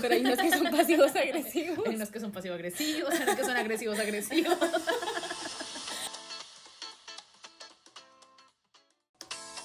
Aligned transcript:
Pero 0.00 0.14
hay 0.14 0.20
unos 0.20 0.38
que 0.38 0.50
son 0.50 0.70
pasivos 0.70 1.14
agresivos. 1.14 1.86
Hay 1.86 1.94
unos 1.94 2.10
que 2.10 2.20
son 2.20 2.32
pasivo 2.32 2.54
agresivos, 2.54 3.12
hay 3.12 3.22
unos 3.22 3.36
que 3.36 3.44
son 3.44 3.56
agresivos 3.56 3.98
agresivos. 3.98 4.58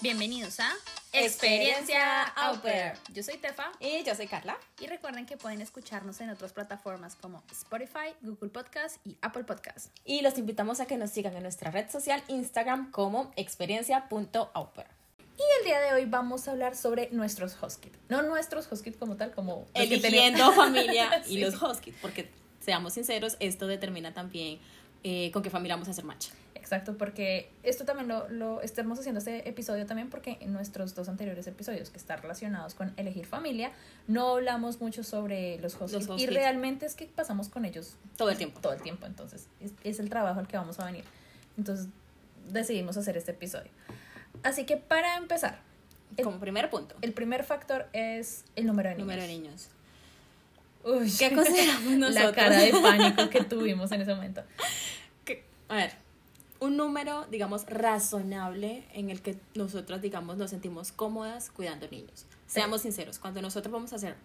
Bienvenidos 0.01 0.59
a 0.59 0.71
Experiencia 1.13 2.23
Au 2.23 2.61
Pair. 2.61 2.93
Yo 3.13 3.23
soy 3.23 3.37
Tefa 3.37 3.71
Y 3.79 4.03
yo 4.03 4.13
soy 4.13 4.27
Carla. 4.27 4.57
y 4.79 4.87
recuerden 4.87 5.25
que 5.25 5.37
pueden 5.37 5.61
escucharnos 5.61 6.21
en 6.21 6.29
otras 6.29 6.53
plataformas 6.53 7.15
como 7.15 7.43
Spotify, 7.51 8.13
Google 8.21 8.49
Podcast 8.49 8.97
y 9.05 9.17
Apple 9.21 9.45
Podcast. 9.45 9.87
Y 10.05 10.21
los 10.21 10.37
invitamos 10.37 10.79
a 10.79 10.85
que 10.85 10.97
nos 10.97 11.09
sigan 11.09 11.35
en 11.35 11.43
nuestra 11.43 11.71
red 11.71 11.89
social 11.89 12.23
Instagram 12.27 12.91
como 12.91 13.31
experiencia.auper. 13.37 14.96
Día 15.67 15.81
de 15.81 15.91
hoy 15.93 16.05
vamos 16.05 16.47
a 16.47 16.51
hablar 16.51 16.77
sobre 16.77 17.09
nuestros 17.11 17.61
Hoskit. 17.61 17.93
No 18.07 18.21
nuestros 18.21 18.71
Hoskit 18.71 18.97
como 18.97 19.17
tal, 19.17 19.33
como 19.33 19.67
Eligiendo 19.73 20.53
familia 20.53 21.21
y 21.27 21.33
Sí. 21.33 21.37
los 21.39 21.61
hoskits, 21.61 21.97
porque 22.01 22.29
seamos 22.61 22.93
sinceros, 22.93 23.35
esto 23.41 23.67
determina 23.67 24.13
también 24.13 24.59
eh, 25.03 25.29
con 25.33 25.43
qué 25.43 25.49
familia 25.49 25.75
vamos 25.75 25.89
a 25.89 25.91
hacer 25.91 26.05
match. 26.05 26.27
Exacto, 26.55 26.97
porque 26.97 27.51
esto 27.63 27.83
también 27.83 28.07
lo, 28.07 28.29
lo 28.29 28.61
estamos 28.61 28.97
haciendo 28.97 29.19
este 29.19 29.49
episodio 29.49 29.85
también 29.85 30.09
porque 30.09 30.37
en 30.39 30.53
nuestros 30.53 30.95
dos 30.95 31.09
anteriores 31.09 31.45
episodios 31.47 31.89
que 31.89 31.97
están 31.97 32.21
relacionados 32.21 32.73
con 32.73 32.93
elegir 32.95 33.25
familia, 33.25 33.73
no 34.07 34.35
hablamos 34.37 34.79
mucho 34.79 35.03
sobre 35.03 35.59
los 35.59 35.75
hoskits. 35.75 36.07
Los 36.07 36.21
Y 36.21 36.27
realmente 36.27 36.85
es 36.85 36.95
que 36.95 37.07
pasamos 37.07 37.49
con 37.49 37.65
ellos 37.65 37.97
Todo 38.15 38.29
el 38.29 38.37
tiempo. 38.37 38.61
todo 38.61 38.71
el 38.71 38.81
tiempo, 38.81 39.05
entonces 39.05 39.47
es, 39.59 39.73
es 39.83 39.99
el 39.99 40.09
trabajo 40.09 40.39
al 40.39 40.47
que 40.47 40.55
vamos 40.55 40.79
a 40.79 40.85
venir. 40.85 41.03
Entonces 41.57 41.87
decidimos 42.49 42.95
hacer 42.95 43.17
este 43.17 43.31
episodio. 43.31 43.69
Así 44.43 44.65
que 44.65 44.77
para 44.77 45.17
empezar, 45.17 45.59
el, 46.15 46.23
Como 46.23 46.39
primer 46.39 46.69
punto. 46.69 46.95
el 47.01 47.13
primer 47.13 47.43
factor 47.43 47.87
es 47.93 48.45
el 48.55 48.65
número 48.65 48.89
de 48.89 48.95
niños. 48.95 49.07
Número 49.07 49.21
de 49.23 49.27
niños. 49.27 49.69
Uy, 50.83 51.11
¿Qué 51.17 51.33
consideramos 51.35 51.91
nosotros? 51.97 52.25
La 52.25 52.31
cara 52.33 52.57
de 52.59 52.71
pánico 52.81 53.29
que 53.29 53.43
tuvimos 53.43 53.91
en 53.91 54.01
ese 54.01 54.13
momento. 54.15 54.41
que- 55.25 55.43
a 55.67 55.75
ver, 55.75 55.91
un 56.59 56.77
número, 56.77 57.25
digamos, 57.29 57.65
razonable 57.67 58.85
en 58.93 59.09
el 59.09 59.21
que 59.21 59.37
nosotras, 59.53 60.01
digamos, 60.01 60.37
nos 60.37 60.49
sentimos 60.49 60.91
cómodas 60.91 61.51
cuidando 61.51 61.87
niños. 61.89 62.25
Seamos 62.47 62.81
sinceros, 62.81 63.19
cuando 63.19 63.41
nosotros 63.41 63.71
vamos 63.71 63.91
a 63.93 63.97
hacer 63.97 64.15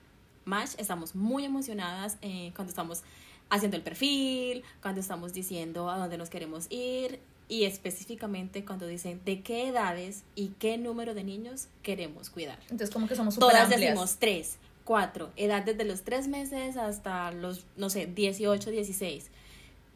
match, 0.44 0.70
estamos 0.78 1.14
muy 1.14 1.44
emocionadas 1.44 2.16
eh, 2.22 2.52
cuando 2.54 2.70
estamos 2.70 3.02
haciendo 3.50 3.76
el 3.76 3.82
perfil, 3.82 4.62
cuando 4.80 5.00
estamos 5.00 5.32
diciendo 5.32 5.90
a 5.90 5.98
dónde 5.98 6.16
nos 6.16 6.30
queremos 6.30 6.66
ir 6.70 7.18
y 7.52 7.64
específicamente 7.64 8.64
cuando 8.64 8.86
dicen 8.86 9.20
de 9.26 9.42
qué 9.42 9.68
edades 9.68 10.22
y 10.34 10.48
qué 10.58 10.78
número 10.78 11.12
de 11.12 11.22
niños 11.22 11.68
queremos 11.82 12.30
cuidar. 12.30 12.58
Entonces 12.62 12.88
como 12.90 13.06
que 13.06 13.14
somos 13.14 13.38
Todas 13.38 13.64
amplias. 13.64 13.80
decimos 13.80 14.16
tres, 14.18 14.56
cuatro, 14.84 15.30
edad 15.36 15.62
desde 15.62 15.84
los 15.84 16.00
tres 16.02 16.28
meses 16.28 16.78
hasta 16.78 17.30
los, 17.30 17.66
no 17.76 17.90
sé, 17.90 18.06
18, 18.06 18.70
16. 18.70 19.30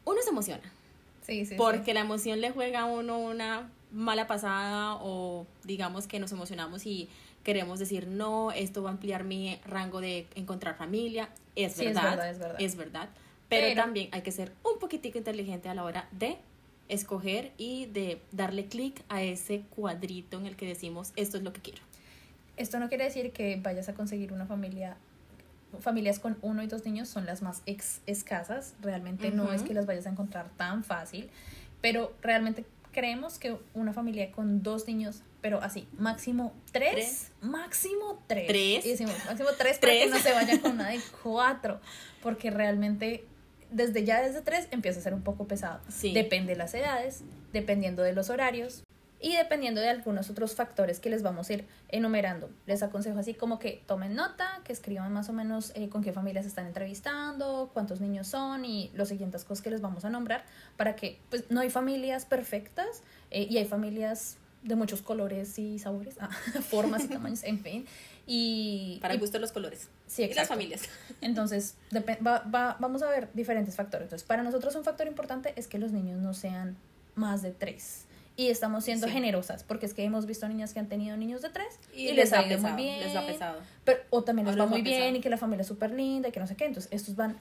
Uno 0.05 0.21
se 0.23 0.29
emociona 0.31 0.71
Sí, 1.23 1.41
sí, 1.41 1.47
sí. 1.47 1.55
porque 1.57 1.95
la 1.95 2.01
emoción 2.01 2.43
le 2.43 2.51
juega 2.51 2.81
a 2.81 2.85
uno 2.85 3.19
una 3.19 3.71
mala 3.91 4.27
pasada 4.27 4.97
o 4.97 5.47
digamos 5.65 6.07
que 6.07 6.19
nos 6.21 6.33
emocionamos 6.33 6.85
y 6.85 7.09
queremos 7.43 7.79
decir 7.79 8.07
no, 8.07 8.53
esto 8.53 8.83
va 8.83 8.91
a 8.91 8.93
ampliar 8.93 9.25
mi 9.25 9.59
rango 9.65 10.03
de 10.03 10.27
encontrar 10.35 10.77
familia. 10.77 11.31
Es 11.55 11.73
Sí, 11.73 11.87
es 11.87 11.95
verdad, 11.95 12.11
verdad, 12.11 12.31
es 12.31 12.39
verdad. 12.39 12.57
es 12.61 12.77
verdad. 12.77 13.09
Pero, 13.49 13.67
Pero- 13.69 13.81
también 13.81 14.09
hay 14.13 14.21
que 14.21 14.31
ser 14.33 14.53
un 14.63 14.79
poquitico 14.79 15.17
inteligente 15.17 15.71
a 15.71 15.75
la 15.75 15.85
hora 15.85 16.07
de 16.13 16.37
escoger 16.89 17.53
y 17.57 17.87
de 17.87 18.21
darle 18.33 18.67
clic 18.67 19.03
a 19.09 19.23
ese 19.23 19.63
cuadrito 19.71 20.39
en 20.39 20.47
el 20.47 20.57
que 20.57 20.67
decimos 20.67 21.13
esto 21.17 21.37
es 21.37 21.43
lo 21.43 21.53
que 21.53 21.61
quiero. 21.61 21.83
Esto 22.57 22.79
no 22.79 22.89
quiere 22.89 23.05
decir 23.05 23.33
que 23.33 23.59
vayas 23.63 23.89
a 23.89 23.95
conseguir 23.95 24.33
una 24.33 24.47
familia. 24.47 24.97
Familias 25.81 26.19
con 26.19 26.39
uno 26.41 26.63
y 26.63 26.67
dos 26.67 26.85
niños 26.87 27.09
son 27.09 27.27
las 27.27 27.43
más 27.43 27.63
ex 27.67 28.01
escasas. 28.07 28.75
Realmente 28.81 29.31
no 29.31 29.53
es 29.53 29.63
que 29.63 29.75
las 29.75 29.85
vayas 29.85 30.07
a 30.07 30.11
encontrar 30.11 30.49
tan 30.57 30.85
fácil. 30.85 31.29
Pero 31.83 32.15
realmente 32.23 32.65
creemos 32.93 33.39
que 33.39 33.59
una 33.75 33.93
familia 33.93 34.33
con 34.33 34.63
dos 34.63 34.87
niños, 34.87 35.21
pero 35.43 35.61
así, 35.61 35.87
máximo 35.99 36.55
tres. 36.73 36.93
Tres. 36.93 37.33
Máximo 37.43 38.23
tres. 38.27 38.47
Tres. 38.47 38.87
Y 38.87 38.91
decimos 38.91 39.15
máximo 39.27 39.51
tres, 39.59 39.79
para 39.79 39.93
que 39.93 39.99
Tres. 39.99 40.11
no 40.11 40.19
se 40.19 40.33
vaya 40.33 40.61
con 40.63 40.73
una 40.73 40.89
de 40.89 41.01
cuatro. 41.23 41.79
Porque 42.23 42.51
realmente 42.51 43.27
desde 43.77 44.05
ya 44.05 44.23
desde 44.23 44.41
tres 44.41 44.69
empieza 44.71 45.01
a 45.01 45.03
ser 45.03 45.15
un 45.15 45.23
poco 45.23 45.47
pesado. 45.47 45.81
Sí. 45.89 46.13
Depende 46.13 46.53
de 46.53 46.59
las 46.59 46.75
edades, 46.75 47.23
dependiendo 47.53 48.03
de 48.03 48.13
los 48.13 48.31
horarios 48.31 48.83
y 49.21 49.37
dependiendo 49.37 49.81
de 49.81 49.89
algunos 49.89 50.31
otros 50.31 50.55
factores 50.55 50.99
que 50.99 51.11
les 51.11 51.23
vamos 51.23 51.49
a 51.49 51.55
ir 51.55 51.67
enumerando. 51.89 52.51
Les 52.67 52.83
aconsejo 52.83 53.19
así 53.19 53.35
como 53.35 53.59
que 53.59 53.83
tomen 53.87 54.15
nota, 54.15 54.61
que 54.65 54.73
escriban 54.73 55.13
más 55.13 55.29
o 55.29 55.33
menos 55.33 55.73
eh, 55.75 55.89
con 55.89 56.03
qué 56.03 56.13
familias 56.13 56.47
están 56.47 56.67
entrevistando, 56.67 57.71
cuántos 57.73 58.01
niños 58.01 58.29
son 58.29 58.65
y 58.65 58.91
las 58.95 59.09
siguientes 59.09 59.45
cosas 59.45 59.63
que 59.63 59.71
les 59.71 59.81
vamos 59.81 60.05
a 60.05 60.11
nombrar 60.11 60.45
para 60.77 60.97
que 60.97 61.19
pues 61.31 61.45
no 61.51 61.61
hay 61.61 61.71
familias 61.71 62.25
perfectas 62.25 63.03
eh, 63.31 63.47
y 63.49 63.59
hay 63.59 63.67
familias 63.67 64.39
de 64.63 64.75
muchos 64.75 65.01
colores 65.01 65.59
y 65.59 65.79
sabores, 65.79 66.17
ah, 66.21 66.29
formas 66.69 67.05
y 67.05 67.09
tamaños, 67.17 67.45
en 67.45 67.61
fin. 67.61 67.87
Y, 68.27 68.99
Para 69.01 69.15
y- 69.15 69.17
el 69.17 69.21
gusto 69.21 69.35
de 69.37 69.41
los 69.41 69.53
colores. 69.53 69.89
Sí, 70.07 70.23
y 70.23 70.27
las 70.29 70.33
exacto. 70.33 70.55
familias. 70.55 70.83
entonces, 71.21 71.77
va- 71.95 72.41
va- 72.53 72.77
vamos 72.81 73.03
a 73.03 73.11
ver 73.11 73.29
diferentes 73.35 73.77
factores. 73.77 74.07
Entonces, 74.07 74.27
para 74.27 74.43
nosotros 74.43 74.75
un 74.75 74.85
factor 74.85 75.07
importante 75.07 75.53
es 75.57 75.69
que 75.69 75.79
los 75.79 75.93
niños 75.93 76.21
no 76.21 76.35
sean 76.35 76.77
más 77.15 77.43
de 77.43 77.53
tres. 77.53 78.03
Y 78.39 78.51
estamos 78.51 78.85
siendo 78.85 79.07
Sí. 79.07 79.13
generosas, 79.15 79.63
porque 79.65 79.87
es 79.87 79.95
que 79.95 80.05
hemos 80.05 80.27
visto 80.27 80.47
niñas 80.47 80.75
que 80.75 80.81
han 80.81 80.89
tenido 80.89 81.17
niños 81.17 81.41
de 81.41 81.49
tres 81.49 81.79
y, 81.95 82.03
Y 82.03 82.13
les, 82.13 82.17
les 82.17 82.33
ha 82.35 82.41
ido 82.47 82.59
muy 82.59 82.73
pesado, 82.73 82.77
bien. 82.77 83.01
les 83.01 83.15
da 83.15 83.27
pesado. 83.27 83.61
Pero, 83.85 84.01
o 84.11 84.25
también 84.25 84.47
O 84.47 84.51
les 84.51 84.59
va 84.61 84.65
les 84.65 84.67
va 84.67 84.71
muy 84.75 84.83
bien 84.83 84.99
pesado. 85.01 85.17
y 85.17 85.21
que 85.21 85.31
la 85.31 85.37
familia 85.39 85.63
es 85.63 85.69
súper 85.69 85.93
linda 85.93 86.29
y 86.29 86.33
que 86.33 86.41
no 86.41 86.47
sé 86.47 86.55
qué. 86.57 86.67
Entonces, 86.67 86.93
estos 86.93 87.17
van. 87.17 87.39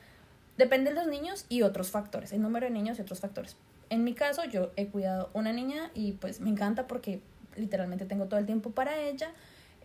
Depende 0.57 0.91
de 0.91 0.95
los 0.95 1.07
niños 1.07 1.45
y 1.50 1.63
otros 1.63 1.90
factores, 1.91 2.31
el 2.31 2.41
número 2.41 2.66
de 2.68 2.72
niños 2.72 2.97
y 2.97 3.01
otros 3.01 3.19
factores. 3.19 3.57
En 3.90 4.06
mi 4.06 4.13
caso, 4.13 4.45
yo 4.45 4.72
he 4.78 4.88
cuidado 4.88 5.29
una 5.34 5.51
niña 5.51 5.91
y 5.94 6.13
pues 6.13 6.40
me 6.40 6.50
encanta 6.50 6.88
porque 6.88 7.19
literalmente 7.57 8.06
tengo 8.06 8.25
todo 8.28 8.40
el 8.40 8.45
tiempo 8.45 8.72
para 8.72 8.97
ella. 9.01 9.31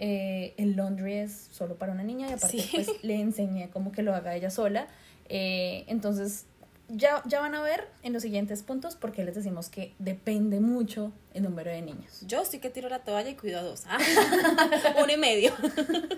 Eh, 0.03 0.55
el 0.56 0.77
laundry 0.77 1.15
es 1.19 1.49
solo 1.53 1.77
para 1.77 1.93
una 1.93 2.03
niña 2.03 2.27
y 2.31 2.33
aparte 2.33 2.59
Sí. 2.59 2.71
pues 2.75 2.91
le 3.05 3.21
enseñé 3.21 3.69
como 3.69 3.93
que 3.93 4.03
lo 4.03 4.15
haga 4.15 4.34
ella 4.34 4.49
sola. 4.50 4.88
Eh, 5.28 5.84
entonces 5.88 6.47
ya, 6.88 7.22
ya 7.27 7.38
van 7.41 7.55
a 7.55 7.61
ver 7.62 7.87
en 8.03 8.15
los 8.15 8.22
siguientes 8.22 8.62
puntos 8.62 8.97
porque 8.97 9.22
les 9.25 9.34
decimos 9.34 9.69
que 9.69 9.94
depende 9.99 10.59
mucho 10.59 11.12
el 11.34 11.43
número 11.43 11.71
de 11.71 11.83
niños. 11.83 12.22
Yo 12.27 12.44
sí 12.47 12.59
que 12.60 12.71
tiro 12.71 12.89
la 12.89 13.00
toalla 13.00 13.28
y 13.28 13.37
cuido 13.37 13.59
a 13.59 13.62
dos. 13.62 13.83
Ah, 13.87 13.99
Uno 15.03 15.12
y 15.12 15.19
medio. 15.19 15.53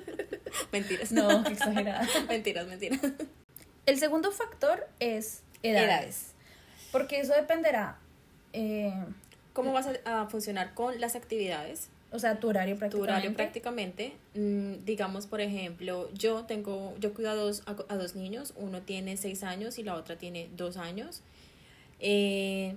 mentiras. 0.72 1.12
No, 1.12 1.42
qué 1.44 1.53
exagerada. 1.53 2.06
mentiras, 2.28 2.66
mentiras. 2.66 3.00
El 3.87 3.98
segundo 3.98 4.31
factor 4.31 4.88
es 5.00 5.42
edades. 5.65 6.32
Porque 6.92 7.21
eso 7.21 7.32
dependerá, 7.34 7.98
eh, 8.53 8.92
¿Cómo 9.54 9.72
vas 9.72 9.87
a, 10.06 10.22
a 10.22 10.26
funcionar 10.28 10.72
con 10.75 10.98
las 11.00 11.15
actividades? 11.16 11.88
O 12.12 12.19
sea, 12.19 12.39
tu 12.39 12.49
horario 12.49 12.75
Tu 12.75 12.78
prácticamente. 12.81 13.12
horario 13.12 13.34
prácticamente. 13.34 14.12
Mm, 14.34 14.84
digamos, 14.84 15.27
por 15.27 15.41
ejemplo, 15.41 16.09
yo 16.12 16.45
tengo, 16.45 16.95
yo 17.00 17.15
cuido 17.15 17.31
a 17.31 17.34
dos, 17.34 17.62
a, 17.67 17.75
a 17.93 17.97
dos 17.97 18.15
niños. 18.15 18.53
Uno 18.56 18.83
tiene 18.83 19.17
seis 19.17 19.43
años 19.43 19.78
y 19.78 19.83
la 19.83 19.95
otra 19.95 20.17
tiene 20.17 20.49
dos 20.56 20.77
años. 20.77 21.22
Eh, 22.01 22.75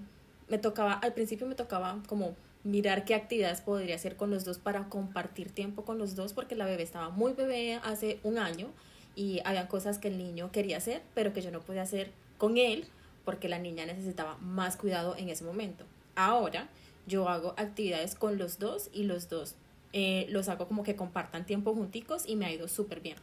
me 0.47 0.57
tocaba, 0.57 0.93
al 0.93 1.13
principio 1.13 1.47
me 1.47 1.55
tocaba 1.55 2.01
como 2.07 2.35
mirar 2.63 3.05
qué 3.05 3.15
actividades 3.15 3.61
podría 3.61 3.95
hacer 3.95 4.15
con 4.15 4.29
los 4.31 4.45
dos 4.45 4.57
para 4.57 4.87
compartir 4.89 5.51
tiempo 5.51 5.83
con 5.85 5.97
los 5.97 6.15
dos 6.15 6.33
porque 6.33 6.55
la 6.55 6.65
bebé 6.65 6.83
estaba 6.83 7.09
muy 7.09 7.33
bebé 7.33 7.79
hace 7.83 8.19
un 8.23 8.37
año 8.39 8.67
y 9.15 9.41
había 9.45 9.67
cosas 9.67 9.97
que 9.99 10.07
el 10.07 10.17
niño 10.17 10.51
quería 10.51 10.77
hacer 10.77 11.01
pero 11.13 11.31
que 11.31 11.41
yo 11.41 11.51
no 11.51 11.61
podía 11.61 11.83
hacer 11.83 12.11
con 12.39 12.57
él 12.57 12.85
porque 13.23 13.49
la 13.49 13.59
niña 13.59 13.85
necesitaba 13.85 14.37
más 14.37 14.77
cuidado 14.77 15.15
en 15.17 15.29
ese 15.29 15.43
momento. 15.43 15.85
Ahora 16.15 16.67
yo 17.07 17.29
hago 17.29 17.53
actividades 17.57 18.15
con 18.15 18.37
los 18.37 18.59
dos 18.59 18.89
y 18.93 19.03
los 19.03 19.29
dos 19.29 19.55
eh, 19.93 20.25
los 20.29 20.49
hago 20.49 20.67
como 20.67 20.83
que 20.83 20.95
compartan 20.95 21.45
tiempo 21.45 21.73
junticos 21.73 22.23
y 22.27 22.35
me 22.35 22.45
ha 22.45 22.51
ido 22.51 22.67
súper 22.67 22.99
bien. 22.99 23.17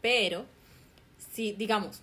Pero 0.00 0.44
si 1.32 1.52
digamos, 1.52 2.00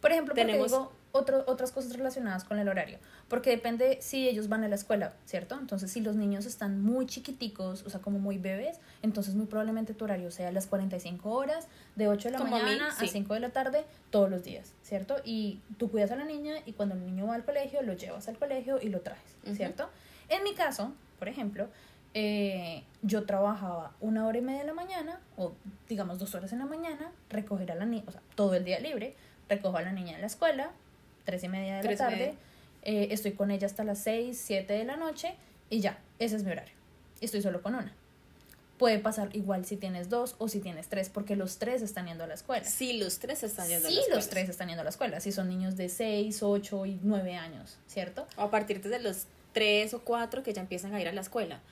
Por 0.00 0.12
ejemplo, 0.12 0.34
Tenemos- 0.34 0.70
digo 0.70 0.92
otro- 1.12 1.44
otras 1.46 1.72
cosas 1.72 1.96
relacionadas 1.96 2.44
con 2.44 2.58
el 2.58 2.68
horario. 2.68 2.98
Porque 3.28 3.48
depende 3.48 3.96
si 4.02 4.28
ellos 4.28 4.48
van 4.50 4.62
a 4.64 4.68
la 4.68 4.74
escuela, 4.74 5.14
¿cierto? 5.24 5.56
Entonces, 5.58 5.90
si 5.90 6.00
los 6.02 6.14
niños 6.14 6.44
están 6.44 6.82
muy 6.82 7.06
chiquiticos, 7.06 7.84
o 7.86 7.88
sea, 7.90 8.00
como 8.00 8.18
muy 8.18 8.36
bebés, 8.36 8.80
entonces 9.02 9.34
muy 9.34 9.46
probablemente 9.46 9.94
tu 9.94 10.04
horario 10.04 10.30
sea 10.30 10.52
las 10.52 10.66
45 10.66 11.30
horas, 11.30 11.68
de 11.96 12.08
8 12.08 12.28
de 12.28 12.32
la 12.32 12.38
Como 12.38 12.56
a 12.56 12.58
mí, 12.58 12.64
mañana 12.66 12.88
a 12.88 12.98
sí. 13.00 13.08
5 13.08 13.32
de 13.32 13.40
la 13.40 13.48
tarde, 13.50 13.86
todos 14.10 14.28
los 14.28 14.44
días, 14.44 14.72
¿cierto? 14.82 15.16
Y 15.24 15.60
tú 15.78 15.90
cuidas 15.90 16.10
a 16.10 16.16
la 16.16 16.24
niña 16.26 16.56
y 16.66 16.72
cuando 16.72 16.96
el 16.96 17.06
niño 17.06 17.26
va 17.28 17.36
al 17.36 17.44
colegio, 17.46 17.80
lo 17.80 17.94
llevas 17.94 18.28
al 18.28 18.36
colegio 18.36 18.78
y 18.82 18.90
lo 18.90 19.00
traes. 19.00 19.22
¿cierto? 19.56 19.88
En 20.34 20.42
mi 20.42 20.54
caso, 20.54 20.92
por 21.18 21.28
ejemplo, 21.28 21.68
eh, 22.12 22.82
yo 23.02 23.24
trabajaba 23.24 23.92
una 24.00 24.26
hora 24.26 24.38
y 24.38 24.40
media 24.40 24.60
de 24.60 24.66
la 24.66 24.74
mañana, 24.74 25.20
o 25.36 25.52
digamos 25.88 26.18
dos 26.18 26.34
horas 26.34 26.52
en 26.52 26.58
la 26.60 26.64
mañana, 26.66 27.10
recoger 27.30 27.70
a 27.72 27.74
la 27.74 27.84
niña, 27.86 28.04
o 28.06 28.12
sea, 28.12 28.20
todo 28.34 28.54
el 28.54 28.64
día 28.64 28.80
libre, 28.80 29.14
recojo 29.48 29.76
a 29.76 29.82
la 29.82 29.92
niña 29.92 30.14
en 30.14 30.20
la 30.20 30.26
escuela, 30.26 30.70
tres 31.24 31.42
y 31.44 31.48
media 31.48 31.76
de 31.76 31.82
Tres 31.82 31.98
la 31.98 32.08
tarde, 32.08 32.34
eh, 32.82 33.08
estoy 33.10 33.32
con 33.32 33.50
ella 33.50 33.66
hasta 33.66 33.84
las 33.84 33.98
seis, 33.98 34.40
siete 34.42 34.72
de 34.74 34.84
la 34.84 34.96
noche, 34.96 35.34
y 35.70 35.80
ya, 35.80 35.98
ese 36.18 36.36
es 36.36 36.44
mi 36.44 36.50
horario. 36.52 36.74
Estoy 37.20 37.42
solo 37.42 37.62
con 37.62 37.74
una. 37.74 37.92
puede 38.78 38.98
pasar 38.98 39.34
igual 39.34 39.64
si 39.64 39.76
tienes 39.76 40.08
dos 40.10 40.34
o 40.38 40.48
si 40.48 40.58
tienes 40.60 40.88
tres, 40.88 41.08
porque 41.08 41.36
los 41.36 41.58
tres 41.58 41.80
están 41.80 42.06
yendo 42.06 42.24
a 42.24 42.26
la 42.26 42.34
escuela. 42.34 42.64
Sí, 42.64 42.94
los 42.94 43.18
tres 43.20 43.42
están 43.44 43.68
yendo 43.68 43.88
Sí, 43.88 43.94
a 43.94 43.96
la 43.96 44.00
escuela. 44.00 44.16
los 44.16 44.28
tres 44.28 44.48
están 44.48 44.66
yendo 44.68 44.80
a 44.80 44.84
la 44.84 44.90
escuela, 44.90 45.20
si 45.20 45.30
son 45.32 45.48
niños 45.48 45.76
de 45.76 45.88
6, 45.88 46.42
8 46.42 46.86
y 46.86 47.00
9 47.02 47.36
años, 47.36 47.78
¿cierto? 47.86 48.26
O 48.36 48.42
a 48.42 48.50
partir 48.50 48.82
de 48.82 48.98
los 48.98 49.26
tres 49.54 49.94
o 49.94 50.00
cuatro 50.00 50.42
que 50.42 50.52
ya 50.52 50.60
empiezan 50.60 50.92
a 50.94 51.00
ir 51.00 51.08
a 51.08 51.12
la 51.12 51.22
escuela. 51.22 51.62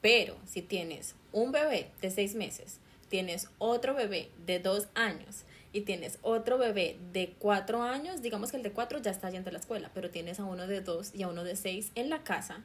Pero 0.00 0.36
si 0.46 0.62
tienes 0.62 1.14
un 1.32 1.52
bebé 1.52 1.90
de 2.00 2.10
seis 2.10 2.34
meses, 2.34 2.78
tienes 3.08 3.48
otro 3.58 3.94
bebé 3.94 4.30
de 4.46 4.58
dos 4.58 4.88
años 4.94 5.44
y 5.74 5.82
tienes 5.82 6.18
otro 6.22 6.56
bebé 6.56 6.96
de 7.12 7.34
cuatro 7.38 7.82
años, 7.82 8.22
digamos 8.22 8.50
que 8.50 8.58
el 8.58 8.62
de 8.62 8.72
cuatro 8.72 9.00
ya 9.00 9.10
está 9.10 9.30
yendo 9.30 9.50
a 9.50 9.52
la 9.52 9.58
escuela, 9.58 9.90
pero 9.94 10.10
tienes 10.10 10.38
a 10.38 10.44
uno 10.44 10.66
de 10.66 10.80
dos 10.80 11.14
y 11.14 11.22
a 11.22 11.28
uno 11.28 11.44
de 11.44 11.56
seis 11.56 11.92
en 11.94 12.08
la 12.10 12.22
casa, 12.22 12.62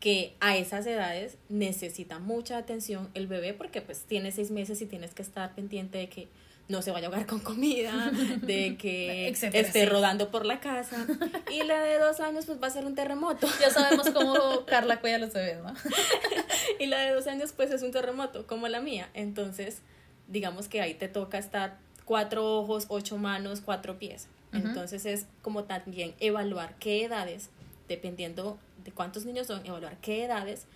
que 0.00 0.34
a 0.40 0.56
esas 0.56 0.86
edades 0.86 1.36
necesita 1.48 2.18
mucha 2.18 2.58
atención 2.58 3.08
el 3.14 3.28
bebé 3.28 3.54
porque 3.54 3.80
pues 3.80 4.02
tiene 4.02 4.32
seis 4.32 4.50
meses 4.50 4.82
y 4.82 4.86
tienes 4.86 5.14
que 5.14 5.22
estar 5.22 5.54
pendiente 5.54 5.98
de 5.98 6.08
que 6.08 6.28
no 6.68 6.80
se 6.82 6.90
vaya 6.90 7.06
a 7.06 7.10
ahogar 7.10 7.26
con 7.26 7.40
comida, 7.40 8.10
de 8.42 8.76
que 8.80 9.28
Etcétera, 9.28 9.66
esté 9.66 9.80
sí. 9.82 9.86
rodando 9.86 10.30
por 10.30 10.46
la 10.46 10.60
casa. 10.60 11.06
Y 11.50 11.62
la 11.64 11.82
de 11.82 11.98
dos 11.98 12.20
años 12.20 12.46
pues 12.46 12.62
va 12.62 12.68
a 12.68 12.70
ser 12.70 12.86
un 12.86 12.94
terremoto. 12.94 13.46
Ya 13.60 13.70
sabemos 13.70 14.10
cómo 14.10 14.64
Carla 14.66 15.00
cuida 15.00 15.18
los 15.18 15.32
bebés, 15.32 15.62
¿no? 15.62 15.74
Y 16.78 16.86
la 16.86 17.00
de 17.00 17.12
dos 17.12 17.26
años 17.26 17.52
pues 17.52 17.70
es 17.70 17.82
un 17.82 17.90
terremoto 17.90 18.46
como 18.46 18.68
la 18.68 18.80
mía. 18.80 19.10
Entonces, 19.14 19.82
digamos 20.28 20.68
que 20.68 20.80
ahí 20.80 20.94
te 20.94 21.08
toca 21.08 21.38
estar 21.38 21.78
cuatro 22.04 22.58
ojos, 22.58 22.86
ocho 22.88 23.18
manos, 23.18 23.60
cuatro 23.60 23.98
pies. 23.98 24.28
Entonces 24.52 25.06
es 25.06 25.26
como 25.40 25.64
también 25.64 26.14
evaluar 26.20 26.74
qué 26.78 27.04
edades, 27.04 27.48
dependiendo 27.88 28.58
de 28.84 28.92
cuántos 28.92 29.24
niños 29.24 29.46
son, 29.46 29.64
evaluar 29.64 29.96
qué 30.02 30.24
edades 30.24 30.66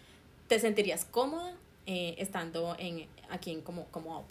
te 0.49 0.59
sentirías 0.59 1.05
cómoda 1.05 1.53
eh, 1.87 2.15
estando 2.19 2.75
en, 2.79 3.07
aquí 3.29 3.51
en 3.51 3.61
como, 3.61 3.85
como. 3.87 4.27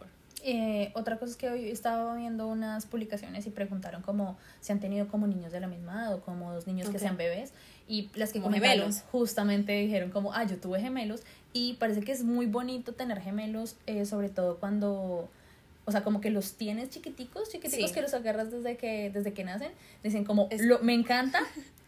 Eh, 0.47 0.91
otra 0.93 1.17
cosa 1.17 1.31
es 1.31 1.37
que 1.37 1.49
hoy 1.49 1.71
estaba 1.71 2.15
viendo 2.15 2.47
unas 2.47 2.85
publicaciones 2.85 3.47
y 3.47 3.49
preguntaron 3.49 4.03
como 4.03 4.37
si 4.61 4.71
han 4.71 4.79
tenido 4.79 5.07
como 5.07 5.25
niños 5.25 5.51
de 5.51 5.59
la 5.59 5.65
misma 5.65 5.93
edad 6.03 6.13
o 6.13 6.21
como 6.21 6.53
dos 6.53 6.67
niños 6.67 6.87
que 6.89 6.99
sean 6.99 7.17
bebés 7.17 7.51
y 7.87 8.09
las 8.13 8.31
que 8.31 8.39
Como 8.41 8.53
gemelos. 8.53 9.01
justamente 9.11 9.71
dijeron 9.71 10.11
como 10.11 10.33
ah 10.33 10.43
yo 10.43 10.57
tuve 10.57 10.79
gemelos 10.79 11.23
y 11.51 11.73
parece 11.73 12.01
que 12.01 12.11
es 12.11 12.23
muy 12.23 12.45
bonito 12.45 12.93
tener 12.93 13.21
gemelos 13.21 13.75
eh, 13.87 14.05
sobre 14.05 14.29
todo 14.29 14.57
cuando 14.59 15.27
o 15.85 15.91
sea 15.91 16.03
como 16.03 16.21
que 16.21 16.29
los 16.29 16.53
tienes 16.53 16.91
chiquiticos 16.91 17.49
chiquiticos 17.49 17.89
Sí. 17.89 17.93
que 17.95 18.01
los 18.03 18.13
agarras 18.13 18.51
desde 18.51 18.77
que 18.77 19.09
desde 19.09 19.33
que 19.33 19.43
nacen 19.45 19.71
dicen 20.03 20.25
como 20.25 20.47
Es- 20.51 20.61
lo, 20.61 20.77
me 20.79 20.93
encanta 20.93 21.39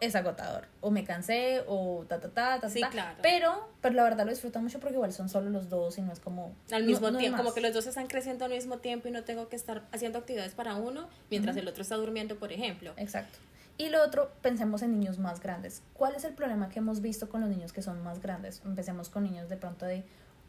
es 0.00 0.14
agotador 0.16 0.66
o 0.80 0.90
me 0.90 1.04
cansé 1.04 1.62
o 1.66 2.04
ta 2.08 2.20
ta 2.20 2.28
ta 2.30 2.60
ta 2.60 2.68
Sí, 2.70 2.80
ta, 2.80 2.90
claro. 2.90 3.18
pero 3.22 3.68
pero 3.80 3.94
la 3.94 4.04
verdad 4.04 4.24
lo 4.24 4.30
disfrutan 4.30 4.62
mucho 4.62 4.80
porque 4.80 4.94
igual 4.94 5.12
son 5.12 5.28
solo 5.28 5.50
los 5.50 5.68
dos 5.68 5.98
y 5.98 6.02
no 6.02 6.12
es 6.12 6.20
como 6.20 6.54
Al 6.72 6.84
mismo 6.84 7.10
no 7.10 7.18
tiempo, 7.18 7.38
como 7.38 7.54
que 7.54 7.60
los 7.60 7.72
dos 7.74 7.86
están 7.86 8.06
creciendo 8.06 8.44
al 8.44 8.50
mismo 8.50 8.78
tiempo 8.78 9.08
y 9.08 9.10
no 9.10 9.24
tengo 9.24 9.48
que 9.48 9.56
estar 9.56 9.82
haciendo 9.92 10.18
actividades 10.18 10.54
para 10.54 10.74
uno 10.76 11.08
mientras 11.30 11.56
el 11.56 11.66
otro 11.68 11.82
está 11.82 11.94
durmiendo, 11.96 12.36
por 12.38 12.52
ejemplo. 12.52 12.92
Exacto. 12.96 13.38
Y 13.78 13.90
lo 13.90 14.02
otro, 14.02 14.30
pensemos 14.40 14.80
en 14.82 14.98
niños 14.98 15.18
más 15.18 15.40
grandes. 15.40 15.82
¿Cuál 15.92 16.14
es 16.14 16.24
el 16.24 16.32
problema 16.32 16.70
que 16.70 16.78
hemos 16.78 17.02
visto 17.02 17.28
con 17.28 17.42
los 17.42 17.50
niños 17.50 17.72
que 17.74 17.82
son 17.82 18.02
más 18.02 18.22
grandes? 18.22 18.62
Empecemos 18.64 19.10
con 19.10 19.24
niños 19.24 19.48
de 19.50 19.56
pronto 19.58 19.84
de 19.84 20.02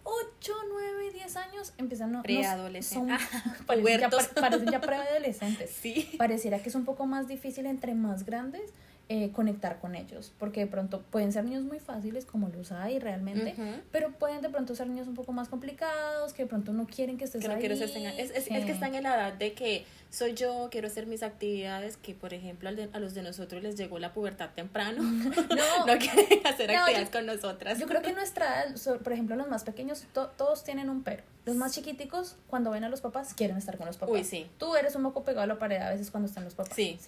8, 0.04 0.54
9, 0.72 1.12
10 1.12 1.36
años, 1.36 1.74
empiezan 1.78 2.14
no- 2.14 2.24
Preadolescentes. 2.24 3.20
Ah, 3.34 3.56
parecen, 3.68 4.00
ya, 4.00 4.10
parecen 4.40 4.72
ya 4.72 4.80
preadolescentes. 4.80 5.72
Sí. 5.82 6.16
Pareciera 6.18 6.60
que 6.60 6.70
es 6.70 6.76
un 6.76 6.86
poco 6.86 7.06
más 7.06 7.28
difícil 7.28 7.66
entre 7.66 7.94
más 7.96 8.26
grandes 8.26 8.72
eh, 9.10 9.32
conectar 9.32 9.80
con 9.80 9.96
ellos, 9.96 10.34
porque 10.38 10.60
de 10.60 10.68
pronto 10.68 11.02
pueden 11.02 11.32
ser 11.32 11.46
niños 11.46 11.64
muy 11.64 11.80
fáciles, 11.80 12.26
como 12.26 12.50
los 12.50 12.74
hay 12.74 13.00
realmente, 13.00 13.54
Ujú. 13.58 13.82
pero 13.92 14.12
pueden 14.12 14.42
de 14.42 14.50
pronto 14.50 14.76
ser 14.76 14.88
niños 14.88 15.08
un 15.08 15.14
poco 15.16 15.32
más 15.32 15.48
complicados, 15.48 16.34
que 16.34 16.44
de 16.44 16.50
pronto 16.50 16.74
no 16.74 16.86
quieren 16.88 17.18
que 17.18 17.24
estés 17.24 17.42
que 17.42 17.48
no 17.48 17.54
ahí. 17.54 17.60
quiero 17.62 17.78
ser 17.78 17.88
es, 17.88 18.32
es, 18.32 18.32
es 18.32 18.44
Sí. 18.44 18.66
que 18.66 18.72
están 18.74 18.96
en 18.96 19.04
la 19.04 19.16
edad 19.16 19.34
de 19.34 19.54
que 19.54 19.86
soy 20.10 20.34
yo, 20.34 20.68
quiero 20.72 20.88
hacer 20.88 21.06
mis 21.08 21.24
actividades, 21.24 21.96
que 21.96 22.14
por 22.16 22.34
ejemplo 22.34 22.74
de- 22.76 22.90
a 22.92 23.00
los 23.00 23.14
de 23.14 23.24
nosotros 23.24 23.64
les 23.64 23.78
llegó 23.78 23.98
la 23.98 24.14
pubertad 24.14 24.50
temprano, 24.56 25.02
No, 25.02 25.86
no 25.88 25.98
quieren 25.98 26.46
hacer 26.46 26.70
No, 26.72 26.80
actividades 26.80 27.08
yo- 27.08 27.12
con 27.12 27.26
nosotras. 27.28 27.80
Yo 27.80 27.88
creo 27.88 28.02
que 28.02 28.12
nuestra, 28.12 28.64
edad, 28.66 29.00
por 29.00 29.14
ejemplo, 29.14 29.38
los 29.38 29.48
más 29.48 29.64
pequeños, 29.64 30.04
to- 30.14 30.28
todos 30.38 30.66
tienen 30.66 30.90
un 30.90 31.04
pero. 31.04 31.24
Los 31.46 31.56
más 31.56 31.72
chiquiticos, 31.74 32.36
cuando 32.48 32.72
ven 32.72 32.84
a 32.84 32.90
los 32.90 33.00
papás, 33.00 33.34
quieren 33.34 33.56
estar 33.56 33.78
con 33.78 33.88
los 33.88 33.96
papás. 33.96 34.14
Uy, 34.14 34.26
sí. 34.26 34.48
Tú 34.58 34.76
eres 34.76 34.96
un 34.96 35.04
poco 35.04 35.24
pegado 35.24 35.44
a 35.44 35.48
la 35.48 35.58
pared 35.58 35.78
a 35.82 35.90
veces 35.92 36.12
cuando 36.12 36.28
están 36.28 36.44
los 36.44 36.56
papás. 36.56 36.74
Sí. 36.76 37.00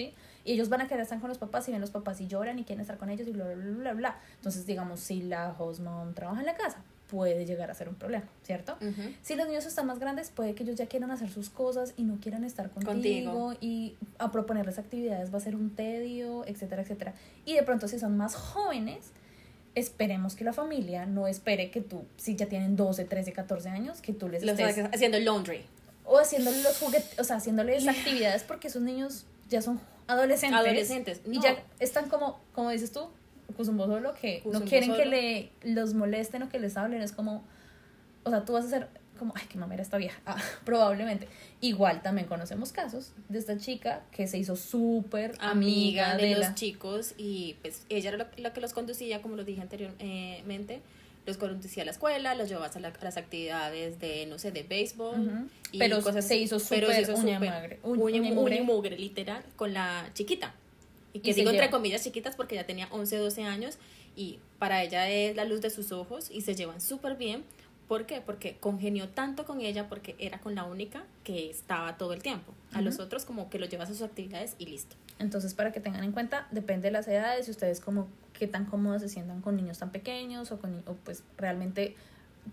Y 0.50 0.54
ellos 0.54 0.70
van 0.70 0.82
a 0.82 0.88
querer 0.88 1.04
estar 1.04 1.20
con 1.20 1.30
los 1.30 1.38
papás 1.38 1.68
y 1.70 1.72
ven 1.72 1.80
los 1.80 1.92
papás 1.92 2.20
y 2.22 2.28
lloran 2.28 2.58
y 2.58 2.64
quieren 2.64 2.82
estar 2.82 2.98
con 2.98 3.12
ellos 3.12 3.28
y 3.28 3.32
bla, 3.32 3.46
bla, 3.46 3.54
bla, 3.56 3.72
bla, 3.78 3.94
bla. 3.94 4.20
Entonces, 4.38 4.66
digamos, 4.66 5.00
si 5.00 5.22
la 5.22 5.54
host 5.56 5.80
mom 5.82 6.16
trabaja 6.16 6.40
en 6.40 6.48
la 6.48 6.56
casa, 6.56 6.82
puede 7.08 7.46
llegar 7.46 7.70
a 7.70 7.76
ser 7.76 7.88
un 7.88 7.94
problema, 7.94 8.26
¿cierto? 8.44 8.76
Si 9.22 9.36
los 9.36 9.48
niños 9.48 9.68
están 9.68 9.86
más 9.86 10.00
grandes, 10.00 10.32
puede 10.32 10.56
que 10.56 10.64
ellos 10.64 10.76
ya 10.76 10.88
quieran 10.88 11.12
hacer 11.12 11.30
sus 11.30 11.50
cosas 11.52 11.94
y 11.98 12.04
no 12.04 12.20
quieran 12.20 12.44
estar 12.44 12.72
contigo, 12.72 12.92
Contigo. 12.94 13.54
y 13.62 13.96
a 14.18 14.32
proponerles 14.32 14.80
actividades 14.80 15.32
va 15.32 15.38
a 15.38 15.42
ser 15.42 15.56
un 15.56 15.70
tedio, 15.76 16.44
etcétera, 16.48 16.82
etcétera. 16.82 17.14
Y 17.46 17.54
de 17.54 17.62
pronto 17.62 17.88
si 17.88 18.00
son 18.00 18.18
más 18.18 18.34
jóvenes, 18.36 19.12
esperemos 19.76 20.36
que 20.36 20.44
la 20.44 20.54
familia 20.54 21.06
no 21.06 21.28
espere 21.28 21.70
que 21.72 21.82
tú, 21.82 22.06
si 22.18 22.36
ya 22.36 22.48
tienen 22.48 22.76
12, 22.76 23.06
13, 23.06 23.34
14 23.34 23.70
años, 23.70 24.02
que 24.02 24.14
tú 24.14 24.28
les 24.30 24.44
Los 24.44 24.58
estés 24.60 24.86
haciendo 24.92 25.20
laundry. 25.20 25.64
o 26.06 26.18
haciéndole 26.18 26.62
los 26.64 26.78
juguetes, 26.80 27.20
o 27.20 27.24
sea, 27.24 27.36
haciéndoles 27.38 27.88
actividades 27.88 28.44
porque 28.44 28.68
esos 28.68 28.82
niños 28.82 29.26
ya 29.48 29.62
son 29.62 29.80
adolescentes. 30.14 30.60
Adolescentes, 30.60 31.22
Y 31.26 31.40
ya 31.42 31.64
están 31.80 32.10
como, 32.10 32.40
como 32.54 32.70
dices 32.72 32.92
tú, 32.92 33.10
solo, 33.58 34.14
que 34.20 34.42
no 34.46 34.62
quieren 34.62 34.94
que 34.96 35.06
le 35.06 35.52
los 35.64 35.94
molesten 35.94 36.44
o 36.44 36.50
que 36.50 36.60
les 36.60 36.78
hablen. 36.78 37.02
Es 37.02 37.12
como, 37.12 37.44
o 38.24 38.30
sea, 38.30 38.46
tú 38.46 38.54
vas 38.54 38.66
a 38.66 38.70
ser 38.70 38.88
como, 39.18 39.34
ay, 39.36 39.44
qué 39.50 39.58
mamera 39.58 39.82
esta 39.82 39.98
vieja. 39.98 40.20
Ah, 40.26 40.38
probablemente. 40.66 41.28
Igual 41.62 42.02
también 42.02 42.28
conocemos 42.28 42.72
casos 42.72 43.12
de 43.28 43.38
esta 43.40 43.58
chica 43.58 44.04
que 44.12 44.28
se 44.28 44.38
hizo 44.38 44.56
súper 44.56 45.36
amiga 45.40 46.16
de, 46.16 46.32
los 46.32 46.40
la- 46.40 46.56
chicos 46.56 47.14
y 47.18 47.56
pues 47.62 47.84
ella 47.90 48.10
era 48.10 48.18
la, 48.18 48.28
la 48.38 48.54
que 48.54 48.62
los 48.62 48.74
conducía, 48.74 49.22
como 49.22 49.36
lo 49.36 49.44
dije 49.44 49.62
anteriormente, 49.62 50.82
los 51.30 51.38
conducía 51.38 51.84
a 51.84 51.86
la 51.86 51.92
escuela, 51.92 52.36
los 52.36 52.50
llevaba 52.50 52.68
a, 52.68 52.80
la- 52.80 52.90
a 52.90 53.04
las 53.04 53.16
actividades 53.18 54.00
de, 54.00 54.26
no 54.26 54.38
sé, 54.40 54.52
de 54.52 54.64
béisbol. 54.64 55.48
Y 55.72 55.78
Pero 55.80 56.02
cosas 56.02 56.28
se 56.28 56.36
hizo 56.36 56.58
Pero 56.70 56.88
se 56.92 57.06
súper 57.06 57.16
uña 57.24 57.40
magre- 57.40 57.80
uña, 57.84 58.04
uña 58.04 58.18
y 58.18 58.20
uña 58.22 58.34
mugre. 58.34 58.62
mugre, 58.62 58.98
literal, 58.98 59.44
con 59.56 59.74
la 59.74 60.10
chiquita. 60.14 60.54
Y 61.14 61.20
que 61.22 61.32
Y 61.32 61.34
digo 61.34 61.50
entre 61.52 61.70
comillas 61.70 62.04
chiquitas 62.04 62.36
porque 62.36 62.56
ya 62.56 62.66
tenía 62.66 62.88
11, 62.92 63.18
12 63.18 63.44
años 63.44 63.78
y 64.16 64.40
para 64.60 64.84
ella 64.84 65.10
es 65.10 65.36
la 65.36 65.46
luz 65.46 65.62
de 65.62 65.70
sus 65.70 65.92
ojos 65.92 66.30
y 66.32 66.42
se 66.42 66.54
llevan 66.56 66.82
súper 66.82 67.16
bien. 67.16 67.44
¿Por 67.90 68.06
qué? 68.06 68.22
Porque 68.22 68.56
congenió 68.60 69.10
tanto 69.10 69.46
con 69.46 69.60
ella 69.60 69.90
porque 69.90 70.16
era 70.20 70.40
con 70.40 70.56
la 70.56 70.64
única 70.64 71.04
que 71.26 71.50
estaba 71.50 71.98
todo 71.98 72.14
el 72.14 72.22
tiempo. 72.22 72.54
A 72.72 72.82
los 72.82 72.94
Ujú. 72.96 73.04
otros 73.04 73.26
como 73.26 73.50
que 73.50 73.60
los 73.60 73.68
llevas 73.70 73.90
a 73.90 73.94
sus 73.94 74.04
actividades 74.04 74.56
y 74.60 74.68
listo. 74.68 74.96
Entonces, 75.18 75.54
para 75.56 75.72
que 75.74 75.82
tengan 75.82 76.04
en 76.06 76.12
cuenta, 76.14 76.48
depende 76.52 76.88
de 76.88 76.92
las 76.92 77.08
edades 77.08 77.48
y 77.48 77.52
ustedes 77.52 77.82
como 77.82 78.08
qué 78.32 78.48
tan 78.48 78.64
cómodos 78.66 79.02
se 79.02 79.10
sientan 79.10 79.42
con 79.42 79.58
niños 79.58 79.80
tan 79.80 79.90
pequeños 79.92 80.52
o 80.54 80.60
con 80.60 80.82
o 80.88 80.94
pues 81.04 81.24
realmente 81.36 81.96